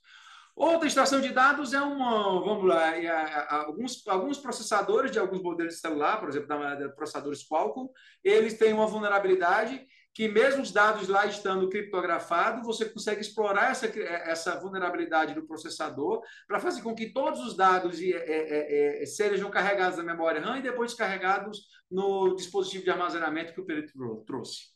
Outra 0.55 0.87
extração 0.87 1.19
de 1.19 1.29
dados 1.29 1.73
é 1.73 1.81
uma, 1.81 2.39
vamos 2.39 2.65
lá, 2.65 2.95
é, 2.95 3.05
é, 3.05 3.47
alguns, 3.49 4.07
alguns 4.07 4.37
processadores 4.37 5.11
de 5.11 5.17
alguns 5.17 5.41
modelos 5.41 5.73
de 5.73 5.79
celular, 5.79 6.19
por 6.19 6.29
exemplo, 6.29 6.47
da, 6.47 6.89
processadores 6.89 7.43
Qualcomm, 7.43 7.89
eles 8.23 8.57
têm 8.57 8.71
uma 8.71 8.85
vulnerabilidade 8.85 9.85
que 10.13 10.27
mesmo 10.27 10.61
os 10.61 10.71
dados 10.71 11.07
lá 11.07 11.25
estando 11.25 11.67
criptografados, 11.69 12.63
você 12.63 12.85
consegue 12.85 13.21
explorar 13.21 13.71
essa, 13.71 13.87
essa 13.87 14.59
vulnerabilidade 14.59 15.33
do 15.33 15.47
processador 15.47 16.21
para 16.47 16.59
fazer 16.59 16.83
com 16.83 16.93
que 16.93 17.11
todos 17.11 17.39
os 17.39 17.57
dados 17.57 17.99
é, 17.99 18.11
é, 18.11 19.01
é, 19.01 19.05
sejam 19.07 19.49
carregados 19.49 19.97
na 19.97 20.03
memória 20.03 20.39
RAM 20.39 20.59
e 20.59 20.61
depois 20.61 20.91
descarregados 20.91 21.65
no 21.89 22.35
dispositivo 22.35 22.83
de 22.83 22.91
armazenamento 22.91 23.53
que 23.53 23.61
o 23.61 23.65
perito 23.65 23.93
trouxe. 24.27 24.72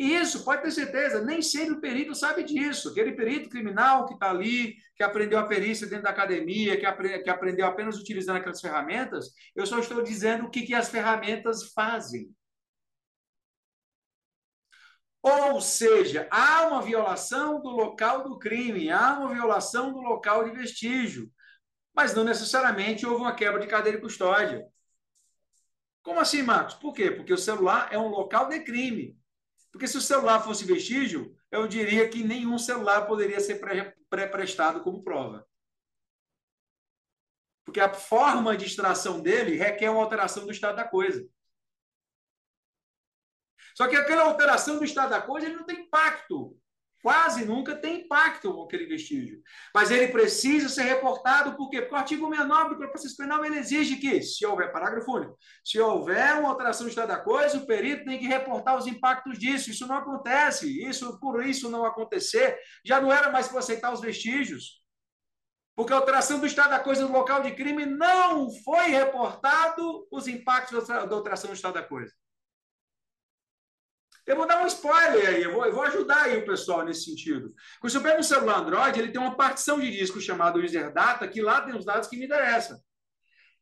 E 0.00 0.14
isso, 0.14 0.46
pode 0.46 0.62
ter 0.62 0.70
certeza, 0.70 1.22
nem 1.22 1.42
sempre 1.42 1.74
o 1.74 1.80
perito 1.80 2.14
sabe 2.14 2.42
disso. 2.42 2.88
Aquele 2.88 3.12
perito 3.12 3.50
criminal 3.50 4.06
que 4.06 4.14
está 4.14 4.30
ali, 4.30 4.76
que 4.96 5.02
aprendeu 5.02 5.38
a 5.38 5.46
perícia 5.46 5.86
dentro 5.86 6.04
da 6.04 6.10
academia, 6.10 6.74
que, 6.80 7.22
que 7.22 7.28
aprendeu 7.28 7.66
apenas 7.66 7.98
utilizando 7.98 8.38
aquelas 8.38 8.62
ferramentas, 8.62 9.26
eu 9.54 9.66
só 9.66 9.78
estou 9.78 10.02
dizendo 10.02 10.46
o 10.46 10.50
que, 10.50 10.62
que 10.62 10.74
as 10.74 10.88
ferramentas 10.88 11.74
fazem. 11.74 12.34
Ou 15.22 15.60
seja, 15.60 16.26
há 16.30 16.66
uma 16.68 16.80
violação 16.80 17.60
do 17.60 17.68
local 17.68 18.24
do 18.24 18.38
crime, 18.38 18.90
há 18.90 19.18
uma 19.18 19.34
violação 19.34 19.92
do 19.92 20.00
local 20.00 20.44
de 20.44 20.56
vestígio, 20.56 21.30
mas 21.94 22.14
não 22.14 22.24
necessariamente 22.24 23.04
houve 23.04 23.20
uma 23.20 23.34
quebra 23.34 23.60
de 23.60 23.66
cadeia 23.66 23.96
de 23.96 24.02
custódia. 24.02 24.64
Como 26.02 26.20
assim, 26.20 26.40
Marcos? 26.42 26.72
Por 26.76 26.94
quê? 26.94 27.10
Porque 27.10 27.34
o 27.34 27.38
celular 27.38 27.88
é 27.92 27.98
um 27.98 28.08
local 28.08 28.48
de 28.48 28.60
crime. 28.60 29.19
Porque 29.72 29.86
se 29.86 29.96
o 29.96 30.00
celular 30.00 30.42
fosse 30.42 30.64
vestígio, 30.64 31.36
eu 31.50 31.66
diria 31.68 32.08
que 32.08 32.24
nenhum 32.24 32.58
celular 32.58 33.06
poderia 33.06 33.40
ser 33.40 33.60
pré-prestado 34.08 34.82
como 34.82 35.02
prova. 35.02 35.46
Porque 37.64 37.80
a 37.80 37.92
forma 37.92 38.56
de 38.56 38.66
extração 38.66 39.20
dele 39.20 39.56
requer 39.56 39.90
uma 39.90 40.02
alteração 40.02 40.44
do 40.44 40.50
estado 40.50 40.76
da 40.76 40.88
coisa. 40.88 41.24
Só 43.76 43.86
que 43.86 43.96
aquela 43.96 44.24
alteração 44.24 44.78
do 44.78 44.84
estado 44.84 45.10
da 45.10 45.22
coisa 45.22 45.46
ele 45.46 45.56
não 45.56 45.64
tem 45.64 45.82
impacto 45.82 46.58
quase 47.02 47.44
nunca 47.44 47.74
tem 47.74 48.02
impacto 48.02 48.52
com 48.52 48.62
aquele 48.62 48.86
vestígio. 48.86 49.40
Mas 49.74 49.90
ele 49.90 50.08
precisa 50.08 50.68
ser 50.68 50.82
reportado, 50.82 51.56
por 51.56 51.70
quê? 51.70 51.80
Porque 51.80 51.94
o 51.94 51.98
artigo 51.98 52.28
69 52.28 52.62
do 52.62 52.74
Código 52.76 52.92
Processo 52.92 53.16
Penal 53.16 53.44
ele 53.44 53.58
exige 53.58 53.96
que, 53.96 54.22
se 54.22 54.44
houver 54.44 54.72
parágrafo 54.72 55.12
único, 55.12 55.38
se 55.64 55.80
houver 55.80 56.38
uma 56.38 56.50
alteração 56.50 56.86
do 56.86 56.90
estado 56.90 57.08
da 57.08 57.18
coisa, 57.18 57.58
o 57.58 57.66
perito 57.66 58.04
tem 58.04 58.18
que 58.18 58.26
reportar 58.26 58.76
os 58.76 58.86
impactos 58.86 59.38
disso. 59.38 59.70
Isso 59.70 59.86
não 59.86 59.96
acontece. 59.96 60.86
Isso, 60.86 61.18
por 61.18 61.44
isso 61.44 61.70
não 61.70 61.84
acontecer, 61.84 62.58
já 62.84 63.00
não 63.00 63.12
era 63.12 63.30
mais 63.30 63.48
para 63.48 63.58
aceitar 63.58 63.92
os 63.92 64.00
vestígios. 64.00 64.80
Porque 65.74 65.92
a 65.92 65.96
alteração 65.96 66.38
do 66.38 66.46
estado 66.46 66.70
da 66.70 66.80
coisa 66.80 67.06
no 67.06 67.12
local 67.12 67.42
de 67.42 67.52
crime 67.52 67.86
não 67.86 68.50
foi 68.62 68.88
reportado 68.88 70.06
os 70.10 70.28
impactos 70.28 70.86
da 70.86 71.14
alteração 71.14 71.48
do 71.48 71.56
estado 71.56 71.74
da 71.74 71.82
coisa. 71.82 72.12
Eu 74.30 74.36
vou 74.36 74.46
dar 74.46 74.62
um 74.62 74.66
spoiler 74.68 75.28
aí, 75.28 75.42
eu 75.42 75.52
vou, 75.52 75.66
eu 75.66 75.72
vou 75.72 75.82
ajudar 75.82 76.22
aí 76.22 76.36
o 76.36 76.46
pessoal 76.46 76.84
nesse 76.84 77.02
sentido. 77.02 77.52
Quando 77.80 77.92
você 77.92 77.98
pega 77.98 78.20
um 78.20 78.22
celular 78.22 78.60
Android, 78.60 78.96
ele 78.96 79.10
tem 79.10 79.20
uma 79.20 79.36
partição 79.36 79.80
de 79.80 79.90
disco 79.90 80.20
chamada 80.20 80.56
User 80.56 80.92
Data, 80.92 81.26
que 81.26 81.42
lá 81.42 81.62
tem 81.62 81.76
os 81.76 81.84
dados 81.84 82.08
que 82.08 82.16
me 82.16 82.26
interessam. 82.26 82.80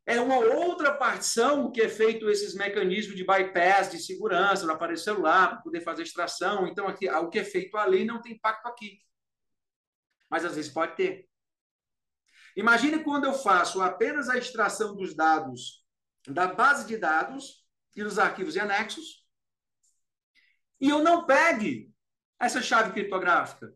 É 0.05 0.21
uma 0.21 0.37
outra 0.37 0.93
partição 0.93 1.73
que 1.73 1.81
é 1.81 1.89
feito 1.89 2.29
esses 2.29 2.55
mecanismos 2.55 3.17
de 3.17 3.25
bypass, 3.25 3.91
de 3.91 3.99
segurança 3.99 4.67
no 4.67 4.73
aparelho 4.75 4.99
celular, 4.99 5.49
para 5.49 5.63
poder 5.63 5.81
fazer 5.81 6.03
extração. 6.03 6.67
Então, 6.67 6.87
aqui, 6.87 7.09
o 7.09 7.31
que 7.31 7.39
é 7.39 7.45
feito 7.45 7.75
ali 7.79 8.05
não 8.05 8.21
tem 8.21 8.33
impacto 8.33 8.67
aqui. 8.67 8.99
Mas 10.29 10.45
às 10.45 10.55
vezes 10.55 10.71
pode 10.71 10.97
ter. 10.97 11.27
Imagine 12.55 13.03
quando 13.03 13.25
eu 13.25 13.33
faço 13.33 13.81
apenas 13.81 14.29
a 14.29 14.37
extração 14.37 14.95
dos 14.95 15.15
dados 15.15 15.83
da 16.27 16.47
base 16.47 16.87
de 16.87 16.99
dados 16.99 17.67
e 17.97 18.05
dos 18.05 18.19
arquivos 18.19 18.55
e 18.55 18.61
anexos, 18.61 19.27
e 20.81 20.89
eu 20.89 21.03
não 21.03 21.27
pegue 21.27 21.93
essa 22.39 22.63
chave 22.63 22.93
criptográfica. 22.93 23.75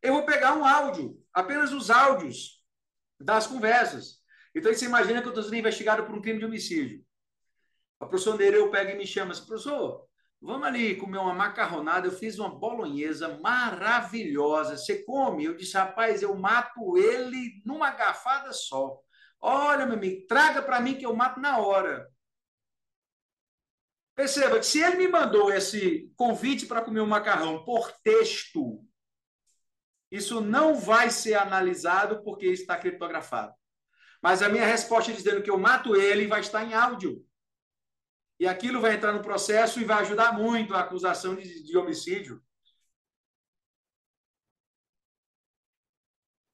Eu 0.00 0.14
vou 0.14 0.24
pegar 0.24 0.56
um 0.56 0.64
áudio, 0.64 1.16
apenas 1.32 1.72
os 1.72 1.90
áudios 1.90 2.62
das 3.20 3.46
conversas. 3.46 4.20
Então, 4.54 4.72
você 4.72 4.84
imagina 4.84 5.20
que 5.20 5.28
eu 5.28 5.30
estou 5.30 5.44
sendo 5.44 5.56
investigado 5.56 6.04
por 6.04 6.14
um 6.14 6.20
crime 6.20 6.38
de 6.38 6.44
homicídio. 6.44 7.04
A 8.00 8.06
professora 8.06 8.36
Nereu 8.36 8.70
pega 8.70 8.92
e 8.92 8.98
me 8.98 9.06
chama 9.06 9.30
assim, 9.30 9.46
professor, 9.46 10.06
vamos 10.40 10.66
ali 10.66 10.96
comer 10.96 11.18
uma 11.18 11.32
macarronada, 11.32 12.08
eu 12.08 12.12
fiz 12.12 12.38
uma 12.38 12.50
bolonhesa 12.50 13.38
maravilhosa, 13.38 14.76
você 14.76 15.04
come? 15.04 15.44
Eu 15.44 15.56
disse, 15.56 15.76
rapaz, 15.76 16.20
eu 16.20 16.36
mato 16.36 16.98
ele 16.98 17.62
numa 17.64 17.92
garfada 17.92 18.52
só. 18.52 18.98
Olha, 19.40 19.86
meu 19.86 19.96
amigo, 19.96 20.26
traga 20.26 20.60
para 20.60 20.80
mim 20.80 20.94
que 20.94 21.06
eu 21.06 21.14
mato 21.14 21.40
na 21.40 21.58
hora. 21.58 22.11
Perceba 24.14 24.58
que 24.58 24.66
se 24.66 24.82
ele 24.82 24.96
me 24.96 25.08
mandou 25.08 25.52
esse 25.52 26.12
convite 26.16 26.66
para 26.66 26.82
comer 26.82 27.00
um 27.00 27.06
macarrão 27.06 27.64
por 27.64 27.90
texto, 28.02 28.84
isso 30.10 30.40
não 30.40 30.74
vai 30.74 31.10
ser 31.10 31.34
analisado 31.34 32.22
porque 32.22 32.46
está 32.46 32.76
criptografado. 32.76 33.54
Mas 34.22 34.42
a 34.42 34.48
minha 34.48 34.66
resposta 34.66 35.12
dizendo 35.12 35.42
que 35.42 35.50
eu 35.50 35.58
mato 35.58 35.96
ele 35.96 36.26
vai 36.26 36.40
estar 36.40 36.62
em 36.64 36.74
áudio. 36.74 37.26
E 38.38 38.46
aquilo 38.46 38.80
vai 38.80 38.94
entrar 38.94 39.12
no 39.12 39.22
processo 39.22 39.80
e 39.80 39.84
vai 39.84 40.02
ajudar 40.02 40.32
muito 40.32 40.74
a 40.74 40.80
acusação 40.80 41.34
de, 41.34 41.62
de 41.64 41.76
homicídio. 41.76 42.42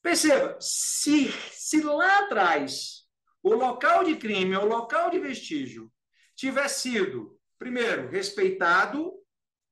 Perceba, 0.01 0.57
se, 0.61 1.31
se 1.53 1.83
lá 1.83 2.21
atrás 2.21 3.07
o 3.43 3.53
local 3.55 4.05
de 4.05 4.17
crime, 4.17 4.57
o 4.57 4.65
local 4.65 5.11
de 5.11 5.19
vestígio, 5.19 5.93
tiver 6.35 6.69
sido, 6.69 7.38
primeiro, 7.59 8.09
respeitado, 8.09 9.13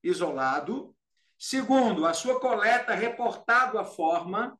isolado, 0.03 0.95
segundo, 1.37 2.05
a 2.05 2.13
sua 2.13 2.39
coleta 2.39 2.93
reportado 2.93 3.77
a 3.77 3.85
forma, 3.85 4.59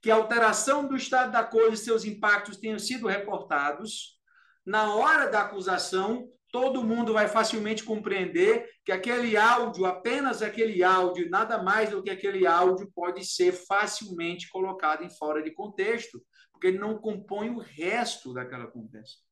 que 0.00 0.10
a 0.10 0.16
alteração 0.16 0.86
do 0.86 0.96
estado 0.96 1.32
da 1.32 1.42
coisa 1.42 1.74
e 1.74 1.84
seus 1.84 2.04
impactos 2.04 2.58
tenham 2.58 2.78
sido 2.78 3.06
reportados, 3.06 4.20
na 4.64 4.94
hora 4.94 5.30
da 5.30 5.42
acusação, 5.42 6.28
todo 6.50 6.84
mundo 6.84 7.12
vai 7.12 7.26
facilmente 7.26 7.82
compreender 7.82 8.70
que 8.84 8.92
aquele 8.92 9.36
áudio, 9.36 9.86
apenas 9.86 10.40
aquele 10.40 10.84
áudio, 10.84 11.28
nada 11.28 11.62
mais 11.62 11.90
do 11.90 12.02
que 12.02 12.10
aquele 12.10 12.46
áudio, 12.46 12.90
pode 12.94 13.24
ser 13.24 13.52
facilmente 13.52 14.48
colocado 14.50 15.02
em 15.02 15.10
fora 15.10 15.42
de 15.42 15.50
contexto, 15.50 16.24
porque 16.52 16.68
ele 16.68 16.78
não 16.78 16.96
compõe 16.98 17.50
o 17.50 17.58
resto 17.58 18.32
daquela 18.32 18.66
conversa. 18.66 19.23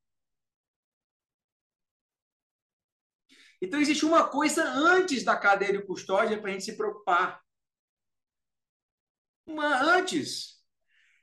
Então, 3.63 3.81
existe 3.81 4.05
uma 4.05 4.29
coisa 4.29 4.65
antes 4.65 5.23
da 5.23 5.37
cadeia 5.37 5.73
de 5.73 5.87
custódia 5.87 6.37
para 6.37 6.51
a 6.51 6.53
gente 6.53 6.65
se 6.65 6.77
preocupar. 6.77 7.41
Uma 9.47 9.81
antes. 9.95 10.61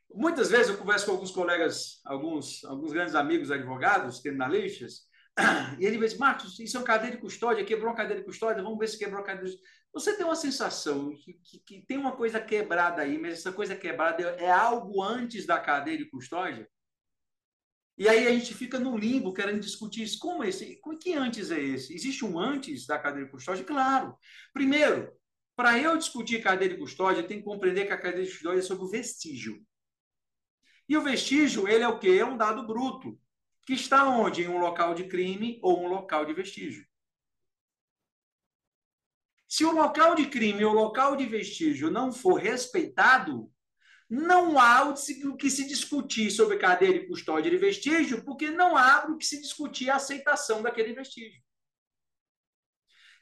Muitas 0.10 0.50
vezes 0.50 0.70
eu 0.70 0.78
converso 0.78 1.06
com 1.06 1.12
alguns 1.12 1.32
colegas, 1.32 2.00
alguns, 2.06 2.64
alguns 2.64 2.94
grandes 2.94 3.14
amigos 3.14 3.52
advogados, 3.52 4.22
criminalistas, 4.22 5.10
e 5.78 5.86
ele 5.86 5.98
diz, 5.98 6.18
Marcos, 6.18 6.58
isso 6.60 6.78
é 6.78 6.80
uma 6.80 6.86
cadeia 6.86 7.12
de 7.12 7.18
custódia, 7.18 7.66
quebrou 7.66 7.90
uma 7.90 7.96
cadeia 7.96 8.20
de 8.20 8.26
custódia, 8.26 8.64
vamos 8.64 8.80
ver 8.80 8.88
se 8.88 8.98
quebrou 8.98 9.22
a 9.22 9.26
cadeia 9.26 9.54
de 9.54 9.62
Você 9.94 10.16
tem 10.16 10.26
uma 10.26 10.36
sensação 10.36 11.14
que, 11.16 11.34
que, 11.34 11.60
que, 11.60 11.86
tem 11.86 11.98
uma 11.98 12.16
coisa 12.16 12.40
quebrada 12.40 13.02
aí, 13.02 13.18
mas 13.18 13.34
essa 13.34 13.52
coisa 13.52 13.76
quebrada 13.76 14.24
é 14.24 14.50
algo 14.50 15.04
antes 15.04 15.46
da 15.46 15.60
cadeia 15.60 15.98
de 15.98 16.10
custódia? 16.10 16.68
E 18.00 18.08
aí 18.08 18.26
a 18.28 18.32
gente 18.32 18.54
fica 18.54 18.80
no 18.80 18.98
limbo 18.98 19.34
querendo 19.34 19.60
discutir 19.60 20.04
isso. 20.04 20.18
Como 20.20 20.42
esse? 20.42 20.80
Que 21.02 21.14
antes 21.14 21.52
é 21.52 21.60
esse? 21.60 21.94
Existe 21.94 22.24
um 22.24 22.40
antes 22.40 22.88
da 22.88 22.98
cadeia 22.98 23.26
de 23.26 23.32
custódia? 23.32 23.66
Claro. 23.66 24.18
Primeiro, 24.54 25.12
para 25.54 25.78
eu 25.78 25.98
discutir 25.98 26.42
cadeia 26.42 26.70
de 26.70 26.78
custódia, 26.78 27.28
tem 27.28 27.40
que 27.40 27.44
compreender 27.44 27.86
que 27.86 27.92
a 27.92 28.00
cadeia 28.00 28.24
de 28.24 28.32
custódia 28.32 28.60
é 28.60 28.62
sobre 28.62 28.86
o 28.86 28.90
vestígio. 28.90 29.62
E 30.88 30.96
o 30.96 31.02
vestígio, 31.02 31.68
ele 31.68 31.84
é 31.84 31.88
o 31.90 32.00
quê? 32.00 32.18
É 32.22 32.26
um 32.26 32.38
dado 32.38 32.66
bruto, 32.66 33.20
que 33.64 33.74
está 33.74 34.08
onde? 34.08 34.44
Em 34.44 34.48
um 34.48 34.60
local 34.60 34.96
de 34.96 35.04
crime 35.04 35.60
ou 35.62 35.84
um 35.84 35.88
local 35.90 36.26
de 36.26 36.34
vestígio. 36.34 36.88
Se 39.46 39.66
o 39.66 39.74
local 39.74 40.16
de 40.16 40.28
crime 40.28 40.64
ou 40.64 40.74
local 40.74 41.18
de 41.18 41.26
vestígio 41.26 41.92
não 41.92 42.14
for 42.14 42.36
respeitado, 42.36 43.52
não 44.10 44.60
há 44.60 44.86
o 44.86 44.96
que 45.38 45.50
se 45.50 45.68
discutir 45.68 46.32
sobre 46.32 46.58
cadeia 46.58 47.00
de 47.00 47.08
custódia 47.08 47.52
de 47.52 47.58
vestígio, 47.58 48.24
porque 48.26 48.50
não 48.50 48.76
há 48.76 49.06
o 49.08 49.18
que 49.18 49.26
se 49.26 49.40
discutir 49.40 49.90
a 49.90 49.98
aceitação 49.98 50.62
daquele 50.64 50.94
vestígio. 50.94 51.42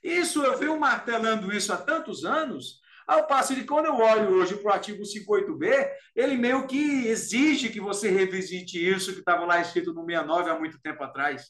Isso, 0.01 0.44
eu 0.44 0.58
venho 0.58 0.79
martelando 0.79 1.53
isso 1.53 1.74
há 1.74 1.77
tantos 1.77 2.24
anos, 2.24 2.79
ao 3.08 3.25
passo 3.25 3.56
de 3.56 3.63
quando 3.63 3.86
eu 3.86 3.96
olho 3.96 4.32
hoje 4.32 4.58
para 4.58 4.70
o 4.70 4.74
artigo 4.74 5.01
58B, 5.01 5.89
ele 6.13 6.36
meio 6.36 6.67
que 6.67 7.08
exige 7.08 7.70
que 7.70 7.79
você 7.79 8.10
revisite 8.10 8.77
isso 8.77 9.13
que 9.13 9.20
estava 9.20 9.46
lá 9.46 9.62
escrito 9.62 9.94
no 9.94 10.06
69 10.06 10.50
há 10.50 10.60
muito 10.60 10.77
tempo 10.82 11.01
atrás. 11.01 11.48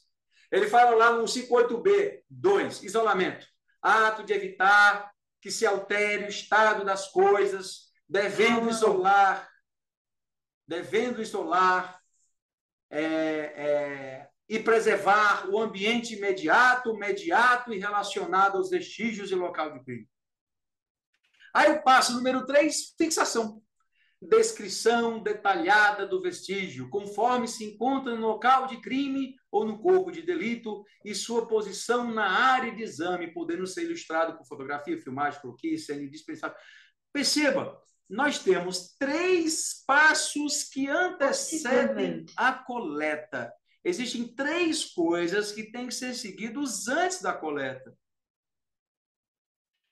Ele 0.51 0.67
fala 0.67 0.95
lá 0.95 1.13
no 1.13 1.23
58B, 1.23 2.21
2, 2.29 2.83
isolamento. 2.83 3.45
Ato 3.81 4.23
de 4.23 4.33
evitar 4.33 5.11
que 5.41 5.49
se 5.49 5.65
altere 5.65 6.25
o 6.25 6.29
estado 6.29 6.85
das 6.85 7.11
coisas, 7.11 7.86
devendo 8.07 8.69
isolar, 8.69 9.49
devendo 10.67 11.21
isolar 11.21 12.01
é, 12.89 13.01
é, 13.01 14.29
e 14.47 14.59
preservar 14.59 15.49
o 15.49 15.59
ambiente 15.59 16.15
imediato, 16.15 16.95
mediato 16.95 17.73
e 17.73 17.79
relacionado 17.79 18.57
aos 18.57 18.69
vestígios 18.69 19.31
e 19.31 19.35
local 19.35 19.73
de 19.73 19.83
crime. 19.83 20.09
Aí 21.53 21.71
o 21.71 21.83
passo 21.83 22.13
número 22.13 22.45
3, 22.45 22.93
fixação. 22.97 23.61
Descrição 24.19 25.21
detalhada 25.21 26.07
do 26.07 26.19
vestígio, 26.19 26.89
conforme 26.89 27.47
se 27.47 27.63
encontra 27.63 28.15
no 28.15 28.27
local 28.27 28.65
de 28.65 28.81
crime 28.81 29.35
ou 29.51 29.63
no 29.63 29.79
corpo 29.79 30.11
de 30.11 30.23
delito 30.23 30.83
e 31.05 31.13
sua 31.13 31.47
posição 31.47 32.11
na 32.11 32.27
área 32.27 32.73
de 32.73 32.81
exame, 32.81 33.31
podendo 33.31 33.67
ser 33.67 33.83
ilustrado 33.83 34.35
por 34.35 34.47
fotografia, 34.47 34.97
filmagem, 34.97 35.39
croquis, 35.39 35.85
sendo 35.85 36.03
indispensável. 36.03 36.57
Perceba, 37.13 37.79
nós 38.09 38.39
temos 38.39 38.95
três 38.97 39.83
passos 39.85 40.63
que 40.63 40.87
antecedem 40.87 42.25
a 42.35 42.53
coleta. 42.53 43.53
Existem 43.83 44.27
três 44.27 44.85
coisas 44.85 45.51
que 45.51 45.71
têm 45.71 45.87
que 45.87 45.93
ser 45.93 46.13
seguidas 46.13 46.87
antes 46.87 47.21
da 47.21 47.33
coleta. 47.33 47.97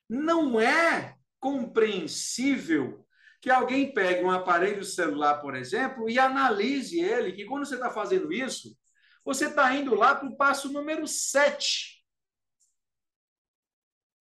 Não 0.10 0.60
é 0.60 1.18
compreensível 1.40 3.06
que 3.42 3.50
alguém 3.50 3.94
pegue 3.94 4.24
um 4.24 4.32
aparelho 4.32 4.84
celular, 4.84 5.40
por 5.42 5.56
exemplo, 5.56 6.10
e 6.10 6.18
analise 6.18 7.00
ele, 7.00 7.34
que 7.34 7.46
quando 7.46 7.66
você 7.66 7.76
está 7.76 7.92
fazendo 7.92 8.32
isso, 8.32 8.76
você 9.24 9.48
está 9.48 9.74
indo 9.76 9.94
lá 9.94 10.16
para 10.16 10.28
o 10.28 10.36
passo 10.36 10.72
número 10.72 11.08
7. 11.08 12.04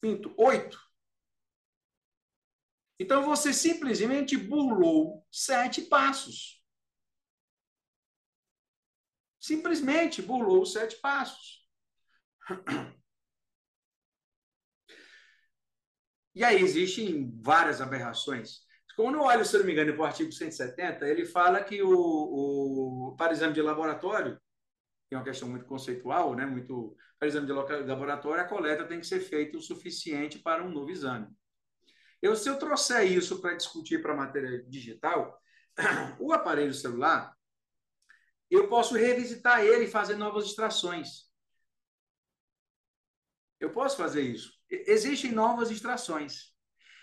Pinto, 0.00 0.34
8. 0.36 0.83
Então 2.98 3.24
você 3.24 3.52
simplesmente 3.52 4.36
burlou 4.36 5.26
sete 5.30 5.82
passos. 5.82 6.62
Simplesmente 9.40 10.22
burlou 10.22 10.64
sete 10.64 10.96
passos. 11.00 11.64
E 16.34 16.42
aí 16.42 16.60
existem 16.60 17.32
várias 17.40 17.80
aberrações. 17.80 18.64
Quando 18.96 19.16
eu 19.16 19.22
olho, 19.22 19.44
se 19.44 19.56
não 19.58 19.64
me 19.64 19.72
engano, 19.72 19.92
para 19.92 20.02
o 20.02 20.04
artigo 20.04 20.32
170, 20.32 21.06
ele 21.08 21.24
fala 21.24 21.62
que 21.62 21.82
o, 21.82 21.90
o, 21.90 23.16
para 23.16 23.32
exame 23.32 23.52
de 23.52 23.62
laboratório, 23.62 24.40
que 25.08 25.14
é 25.14 25.18
uma 25.18 25.24
questão 25.24 25.48
muito 25.48 25.64
conceitual, 25.64 26.34
né? 26.34 26.46
muito, 26.46 26.96
para 27.18 27.28
exame 27.28 27.46
de 27.46 27.52
laboratório, 27.52 28.42
a 28.42 28.48
coleta 28.48 28.84
tem 28.84 29.00
que 29.00 29.06
ser 29.06 29.20
feita 29.20 29.56
o 29.56 29.60
suficiente 29.60 30.38
para 30.38 30.64
um 30.64 30.70
novo 30.70 30.90
exame. 30.90 31.28
Eu, 32.24 32.34
se 32.34 32.48
eu 32.48 32.58
trouxer 32.58 33.04
isso 33.04 33.40
para 33.40 33.54
discutir 33.54 34.00
para 34.00 34.12
a 34.12 34.16
matéria 34.16 34.62
digital, 34.64 35.38
o 36.18 36.32
aparelho 36.32 36.72
celular, 36.72 37.36
eu 38.50 38.68
posso 38.68 38.94
revisitar 38.94 39.64
ele 39.64 39.84
e 39.84 39.90
fazer 39.90 40.16
novas 40.16 40.46
extrações. 40.46 41.30
Eu 43.60 43.70
posso 43.72 43.96
fazer 43.96 44.22
isso 44.22 44.54
existem 44.86 45.32
novas 45.32 45.70
extrações. 45.70 46.52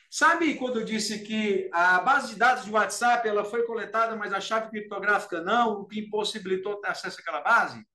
Sabe 0.09 0.55
quando 0.55 0.79
eu 0.79 0.85
disse 0.85 1.19
que 1.19 1.69
a 1.71 1.99
base 1.99 2.33
de 2.33 2.39
dados 2.39 2.65
de 2.65 2.71
WhatsApp 2.71 3.27
ela 3.27 3.45
foi 3.45 3.63
coletada, 3.65 4.15
mas 4.15 4.33
a 4.33 4.41
chave 4.41 4.69
criptográfica 4.69 5.41
não, 5.41 5.81
o 5.81 5.85
que 5.85 6.01
impossibilitou 6.01 6.81
ter 6.81 6.89
acesso 6.89 7.21
àquela 7.21 7.41
base? 7.41 7.85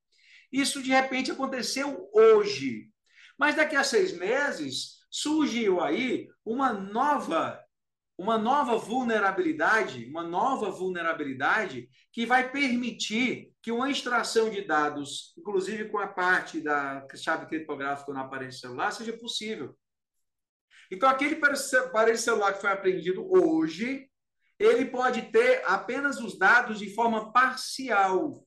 Isso 0.51 0.83
de 0.83 0.91
repente 0.91 1.31
aconteceu 1.31 2.09
hoje. 2.13 2.91
Mas 3.39 3.55
daqui 3.55 3.77
a 3.77 3.85
seis 3.85 4.13
meses 4.13 4.96
surgiu 5.17 5.81
aí 5.81 6.29
uma 6.45 6.75
nova 6.75 7.63
uma 8.19 8.39
nova 8.39 8.79
vulnerabilidade, 8.79 10.07
uma 10.07 10.23
nova 10.23 10.71
vulnerabilidade 10.71 11.87
que 12.11 12.25
vai 12.25 12.51
permitir 12.51 13.53
que 13.61 13.71
uma 13.71 13.91
extração 13.91 14.49
de 14.49 14.63
dados, 14.63 15.35
inclusive 15.37 15.91
com 15.91 15.99
a 15.99 16.07
parte 16.07 16.63
da 16.63 17.07
chave 17.15 17.45
criptográfica 17.45 18.11
no 18.13 18.19
aparelho 18.19 18.53
celular, 18.53 18.91
seja 18.91 19.13
possível. 19.19 19.77
Então, 20.91 21.11
aquele 21.11 21.39
aparelho 21.39 22.17
celular 22.17 22.55
que 22.55 22.61
foi 22.63 22.71
apreendido 22.71 23.31
hoje, 23.31 24.09
ele 24.59 24.87
pode 24.87 25.31
ter 25.31 25.63
apenas 25.67 26.19
os 26.19 26.39
dados 26.39 26.79
de 26.79 26.95
forma 26.95 27.33
parcial. 27.33 28.46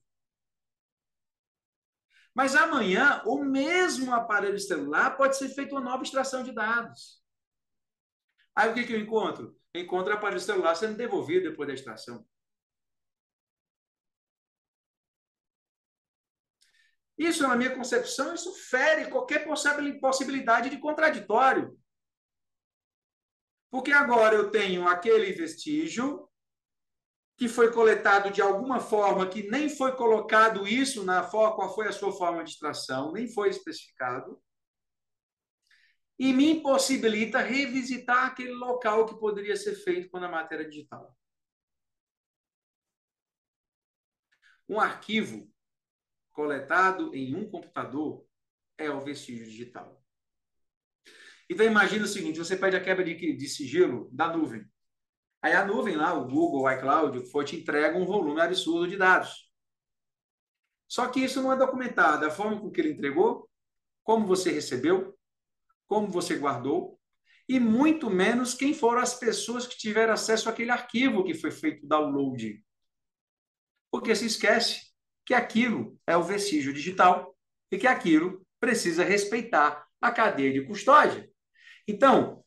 Mas 2.34 2.54
amanhã, 2.54 3.22
o 3.26 3.42
mesmo 3.44 4.14
aparelho 4.14 4.58
celular 4.58 5.16
pode 5.16 5.36
ser 5.36 5.48
feita 5.48 5.74
uma 5.74 5.80
nova 5.80 6.02
extração 6.02 6.42
de 6.42 6.52
dados. 6.52 7.20
Aí 8.54 8.70
o 8.70 8.74
que, 8.74 8.84
que 8.84 8.92
eu 8.92 9.00
encontro? 9.00 9.58
encontra 9.74 10.14
o 10.14 10.16
aparelho 10.16 10.40
celular 10.40 10.74
sendo 10.74 10.96
devolvido 10.96 11.48
depois 11.48 11.68
da 11.68 11.74
extração. 11.74 12.26
Isso, 17.16 17.42
na 17.42 17.54
minha 17.54 17.74
concepção, 17.74 18.34
isso 18.34 18.52
fere 18.54 19.10
qualquer 19.10 19.46
possibilidade 20.00 20.70
de 20.70 20.78
contraditório. 20.78 21.78
Porque 23.70 23.92
agora 23.92 24.34
eu 24.34 24.50
tenho 24.50 24.88
aquele 24.88 25.30
vestígio 25.32 26.29
que 27.40 27.48
foi 27.48 27.72
coletado 27.72 28.30
de 28.30 28.42
alguma 28.42 28.80
forma 28.80 29.26
que 29.26 29.48
nem 29.48 29.66
foi 29.66 29.96
colocado 29.96 30.68
isso 30.68 31.02
na 31.06 31.22
qual 31.22 31.74
foi 31.74 31.88
a 31.88 31.92
sua 31.92 32.12
forma 32.12 32.44
de 32.44 32.50
extração, 32.50 33.12
nem 33.12 33.32
foi 33.32 33.48
especificado 33.48 34.38
e 36.18 36.34
me 36.34 36.50
impossibilita 36.50 37.38
revisitar 37.38 38.26
aquele 38.26 38.52
local 38.52 39.06
que 39.06 39.18
poderia 39.18 39.56
ser 39.56 39.74
feito 39.74 40.10
quando 40.10 40.24
a 40.24 40.30
matéria 40.30 40.64
é 40.64 40.68
digital. 40.68 41.16
Um 44.68 44.78
arquivo 44.78 45.50
coletado 46.32 47.14
em 47.14 47.34
um 47.34 47.50
computador 47.50 48.22
é 48.76 48.90
o 48.90 49.00
vestígio 49.00 49.46
digital. 49.46 50.04
Então 51.48 51.64
imagina 51.64 52.04
o 52.04 52.08
seguinte, 52.08 52.38
você 52.38 52.54
pede 52.54 52.76
a 52.76 52.84
quebra 52.84 53.02
de, 53.02 53.14
de 53.34 53.48
sigilo 53.48 54.10
da 54.12 54.28
nuvem. 54.28 54.69
Aí 55.42 55.52
a 55.52 55.64
nuvem 55.64 55.96
lá, 55.96 56.12
o 56.12 56.26
Google, 56.26 56.62
o 56.62 56.70
iCloud, 56.70 57.30
foi 57.30 57.44
te 57.44 57.56
entrega 57.56 57.96
um 57.96 58.04
volume 58.04 58.40
absurdo 58.40 58.86
de 58.86 58.96
dados. 58.96 59.50
Só 60.86 61.06
que 61.08 61.20
isso 61.20 61.40
não 61.40 61.52
é 61.52 61.56
documentado. 61.56 62.26
A 62.26 62.30
forma 62.30 62.60
com 62.60 62.70
que 62.70 62.80
ele 62.80 62.92
entregou, 62.92 63.48
como 64.02 64.26
você 64.26 64.50
recebeu, 64.50 65.16
como 65.86 66.08
você 66.08 66.36
guardou, 66.36 67.00
e 67.48 67.58
muito 67.58 68.10
menos 68.10 68.54
quem 68.54 68.74
foram 68.74 69.00
as 69.00 69.14
pessoas 69.14 69.66
que 69.66 69.76
tiveram 69.76 70.12
acesso 70.12 70.48
àquele 70.48 70.70
arquivo 70.70 71.24
que 71.24 71.34
foi 71.34 71.50
feito 71.50 71.86
download. 71.86 72.62
Porque 73.90 74.14
se 74.14 74.26
esquece 74.26 74.90
que 75.24 75.34
aquilo 75.34 75.98
é 76.06 76.16
o 76.16 76.22
vestígio 76.22 76.72
digital 76.72 77.36
e 77.70 77.78
que 77.78 77.86
aquilo 77.86 78.46
precisa 78.60 79.02
respeitar 79.02 79.86
a 80.00 80.10
cadeia 80.10 80.52
de 80.52 80.66
custódia. 80.66 81.28
Então, 81.88 82.44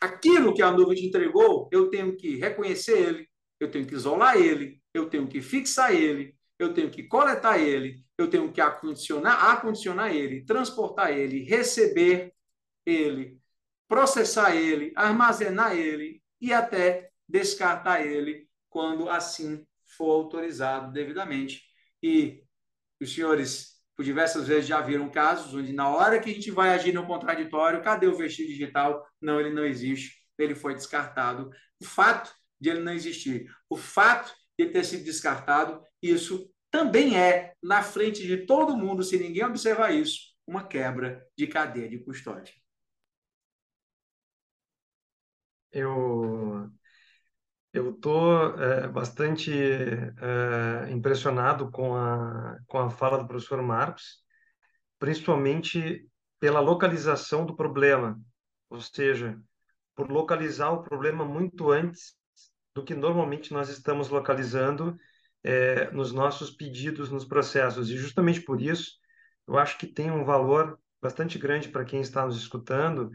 aquilo 0.00 0.54
que 0.54 0.62
a 0.62 0.70
nuvem 0.70 0.96
te 0.96 1.06
entregou, 1.06 1.68
eu 1.72 1.90
tenho 1.90 2.16
que 2.16 2.36
reconhecer 2.36 2.98
ele, 2.98 3.28
eu 3.60 3.70
tenho 3.70 3.86
que 3.86 3.94
isolar 3.94 4.36
ele, 4.36 4.80
eu 4.94 5.08
tenho 5.08 5.26
que 5.26 5.42
fixar 5.42 5.94
ele, 5.94 6.34
eu 6.58 6.74
tenho 6.74 6.90
que 6.90 7.04
coletar 7.04 7.58
ele, 7.58 8.04
eu 8.16 8.28
tenho 8.28 8.52
que 8.52 8.60
acondicionar, 8.60 9.52
acondicionar 9.52 10.14
ele, 10.14 10.44
transportar 10.44 11.16
ele, 11.16 11.44
receber 11.44 12.32
ele, 12.84 13.38
processar 13.86 14.54
ele, 14.54 14.92
armazenar 14.96 15.76
ele 15.76 16.22
e 16.40 16.52
até 16.52 17.10
descartar 17.28 18.04
ele 18.04 18.48
quando 18.68 19.08
assim 19.08 19.64
for 19.96 20.10
autorizado 20.10 20.92
devidamente. 20.92 21.62
E 22.02 22.42
os 23.00 23.12
senhores 23.14 23.77
por 23.98 24.04
diversas 24.04 24.46
vezes 24.46 24.68
já 24.68 24.80
viram 24.80 25.10
casos 25.10 25.52
onde, 25.52 25.72
na 25.72 25.88
hora 25.88 26.20
que 26.20 26.30
a 26.30 26.32
gente 26.32 26.52
vai 26.52 26.70
agir 26.70 26.94
no 26.94 27.04
contraditório, 27.04 27.82
cadê 27.82 28.06
o 28.06 28.16
vestígio 28.16 28.52
digital? 28.52 29.04
Não, 29.20 29.40
ele 29.40 29.50
não 29.50 29.64
existe, 29.64 30.24
ele 30.38 30.54
foi 30.54 30.72
descartado. 30.72 31.50
O 31.80 31.84
fato 31.84 32.32
de 32.60 32.70
ele 32.70 32.78
não 32.78 32.92
existir, 32.92 33.52
o 33.68 33.76
fato 33.76 34.28
de 34.56 34.66
ele 34.66 34.70
ter 34.70 34.84
sido 34.84 35.02
descartado, 35.02 35.82
isso 36.00 36.48
também 36.70 37.18
é, 37.18 37.54
na 37.60 37.82
frente 37.82 38.24
de 38.24 38.46
todo 38.46 38.76
mundo, 38.76 39.02
se 39.02 39.18
ninguém 39.18 39.44
observar 39.44 39.92
isso, 39.92 40.32
uma 40.46 40.64
quebra 40.64 41.26
de 41.36 41.48
cadeia 41.48 41.88
de 41.88 41.98
custódia. 41.98 42.54
Eu 45.72 46.70
eu 47.72 47.90
estou 47.90 48.58
é, 48.60 48.88
bastante 48.88 49.52
é, 49.52 50.90
impressionado 50.90 51.70
com 51.70 51.94
a, 51.94 52.58
com 52.66 52.78
a 52.78 52.90
fala 52.90 53.18
do 53.18 53.26
professor 53.26 53.62
Marcos, 53.62 54.22
principalmente 54.98 56.08
pela 56.40 56.60
localização 56.60 57.44
do 57.44 57.54
problema, 57.54 58.18
ou 58.70 58.80
seja, 58.80 59.38
por 59.94 60.10
localizar 60.10 60.70
o 60.70 60.82
problema 60.82 61.24
muito 61.24 61.70
antes 61.70 62.14
do 62.74 62.84
que 62.84 62.94
normalmente 62.94 63.52
nós 63.52 63.68
estamos 63.68 64.08
localizando 64.08 64.96
é, 65.42 65.90
nos 65.90 66.12
nossos 66.12 66.50
pedidos, 66.50 67.10
nos 67.10 67.24
processos. 67.24 67.90
E 67.90 67.96
justamente 67.96 68.40
por 68.40 68.62
isso, 68.62 68.92
eu 69.46 69.58
acho 69.58 69.76
que 69.78 69.86
tem 69.86 70.10
um 70.10 70.24
valor 70.24 70.78
bastante 71.00 71.38
grande 71.38 71.68
para 71.68 71.84
quem 71.84 72.00
está 72.00 72.24
nos 72.24 72.36
escutando 72.36 73.10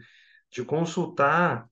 de 0.50 0.64
consultar 0.64 1.68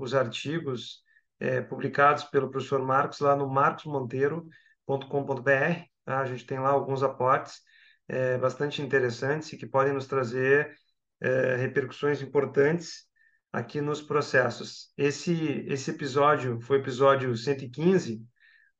os 0.00 0.12
artigos 0.12 1.02
é, 1.40 1.60
publicados 1.60 2.24
pelo 2.24 2.50
professor 2.50 2.82
Marcos 2.82 3.20
lá 3.20 3.36
no 3.36 3.48
marcosmonteiro.com.br. 3.48 5.84
Tá? 6.04 6.20
A 6.20 6.24
gente 6.24 6.46
tem 6.46 6.58
lá 6.58 6.70
alguns 6.70 7.02
aportes 7.02 7.60
é, 8.08 8.38
bastante 8.38 8.82
interessantes 8.82 9.52
e 9.52 9.56
que 9.56 9.66
podem 9.66 9.92
nos 9.92 10.06
trazer 10.06 10.74
é, 11.20 11.56
repercussões 11.56 12.22
importantes 12.22 13.06
aqui 13.52 13.80
nos 13.80 14.02
processos. 14.02 14.92
Esse, 14.96 15.64
esse 15.68 15.90
episódio 15.90 16.60
foi 16.60 16.78
o 16.78 16.80
episódio 16.80 17.36
115 17.36 18.22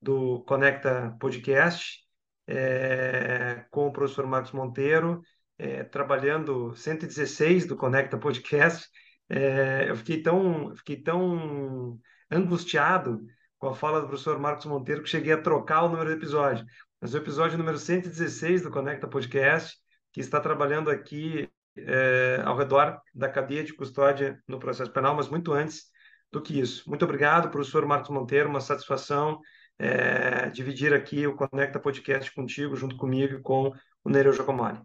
do 0.01 0.43
Conecta 0.45 1.17
Podcast, 1.19 1.99
é, 2.47 3.65
com 3.71 3.89
o 3.89 3.93
professor 3.93 4.27
Marcos 4.27 4.53
Monteiro, 4.53 5.21
é, 5.59 5.85
trabalhando 5.85 6.75
116 6.75 7.67
do 7.67 7.77
Conecta 7.77 8.17
Podcast. 8.17 8.89
É, 9.29 9.87
eu 9.89 9.97
fiquei 9.97 10.23
tão, 10.23 10.75
fiquei 10.77 11.03
tão 11.03 11.99
angustiado 12.31 13.25
com 13.59 13.69
a 13.69 13.75
fala 13.75 14.01
do 14.01 14.07
professor 14.07 14.39
Marcos 14.39 14.67
Monteiro 14.67 15.03
que 15.03 15.09
cheguei 15.09 15.33
a 15.33 15.41
trocar 15.41 15.83
o 15.83 15.89
número 15.89 16.11
do 16.11 16.17
episódio. 16.17 16.65
Mas 17.01 17.15
o 17.15 17.17
episódio 17.17 17.59
número 17.59 17.79
116 17.79 18.63
do 18.63 18.71
Conecta 18.71 19.07
Podcast, 19.07 19.77
que 20.13 20.21
está 20.21 20.41
trabalhando 20.41 20.91
aqui 20.91 21.49
é, 21.77 22.43
ao 22.45 22.57
redor 22.57 23.01
da 23.15 23.29
cadeia 23.29 23.63
de 23.63 23.75
custódia 23.75 24.43
no 24.49 24.59
processo 24.59 24.93
penal, 24.93 25.15
mas 25.15 25.29
muito 25.29 25.53
antes 25.53 25.87
do 26.31 26.43
que 26.43 26.59
isso. 26.59 26.89
Muito 26.89 27.05
obrigado, 27.05 27.51
professor 27.51 27.87
Marcos 27.87 28.11
Monteiro, 28.11 28.49
uma 28.49 28.61
satisfação 28.61 29.41
é, 29.79 30.51
dividir 30.51 30.93
aqui 30.93 31.27
o 31.27 31.37
Conecta 31.37 31.79
Podcast 31.79 32.33
contigo, 32.35 32.75
junto 32.75 32.97
comigo 32.97 33.35
e 33.35 33.43
com 33.43 33.73
o 34.05 34.11
Nereu 34.11 34.33
Giacomani. 34.33 34.81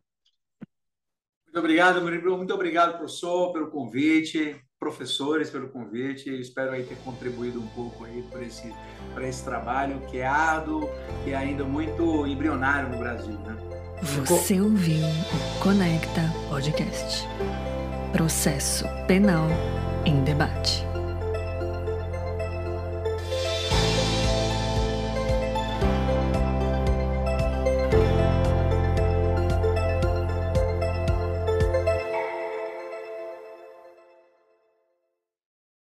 Muito 1.45 1.59
obrigado, 1.59 2.01
muito 2.01 2.53
obrigado, 2.53 2.97
professor, 2.97 3.51
pelo 3.53 3.69
convite 3.69 4.59
professores 4.83 5.49
pelo 5.49 5.69
convite. 5.69 6.29
Espero 6.29 6.71
aí 6.71 6.83
ter 6.83 6.97
contribuído 7.05 7.59
um 7.59 7.67
pouco 7.67 8.03
aí 8.03 8.21
para 8.29 8.41
esse, 8.41 8.73
para 9.13 9.27
esse 9.27 9.43
trabalho 9.43 10.01
que 10.11 10.17
é 10.17 10.27
árduo 10.27 10.89
e 11.25 11.33
ainda 11.33 11.63
muito 11.63 12.27
embrionário 12.27 12.89
no 12.89 12.97
Brasil. 12.97 13.37
Né? 13.39 13.55
Você 14.25 14.59
ouviu 14.59 15.05
o 15.05 15.63
Conecta 15.63 16.21
Podcast. 16.49 17.25
Processo 18.11 18.83
Penal 19.07 19.47
em 20.05 20.21
Debate. 20.23 20.92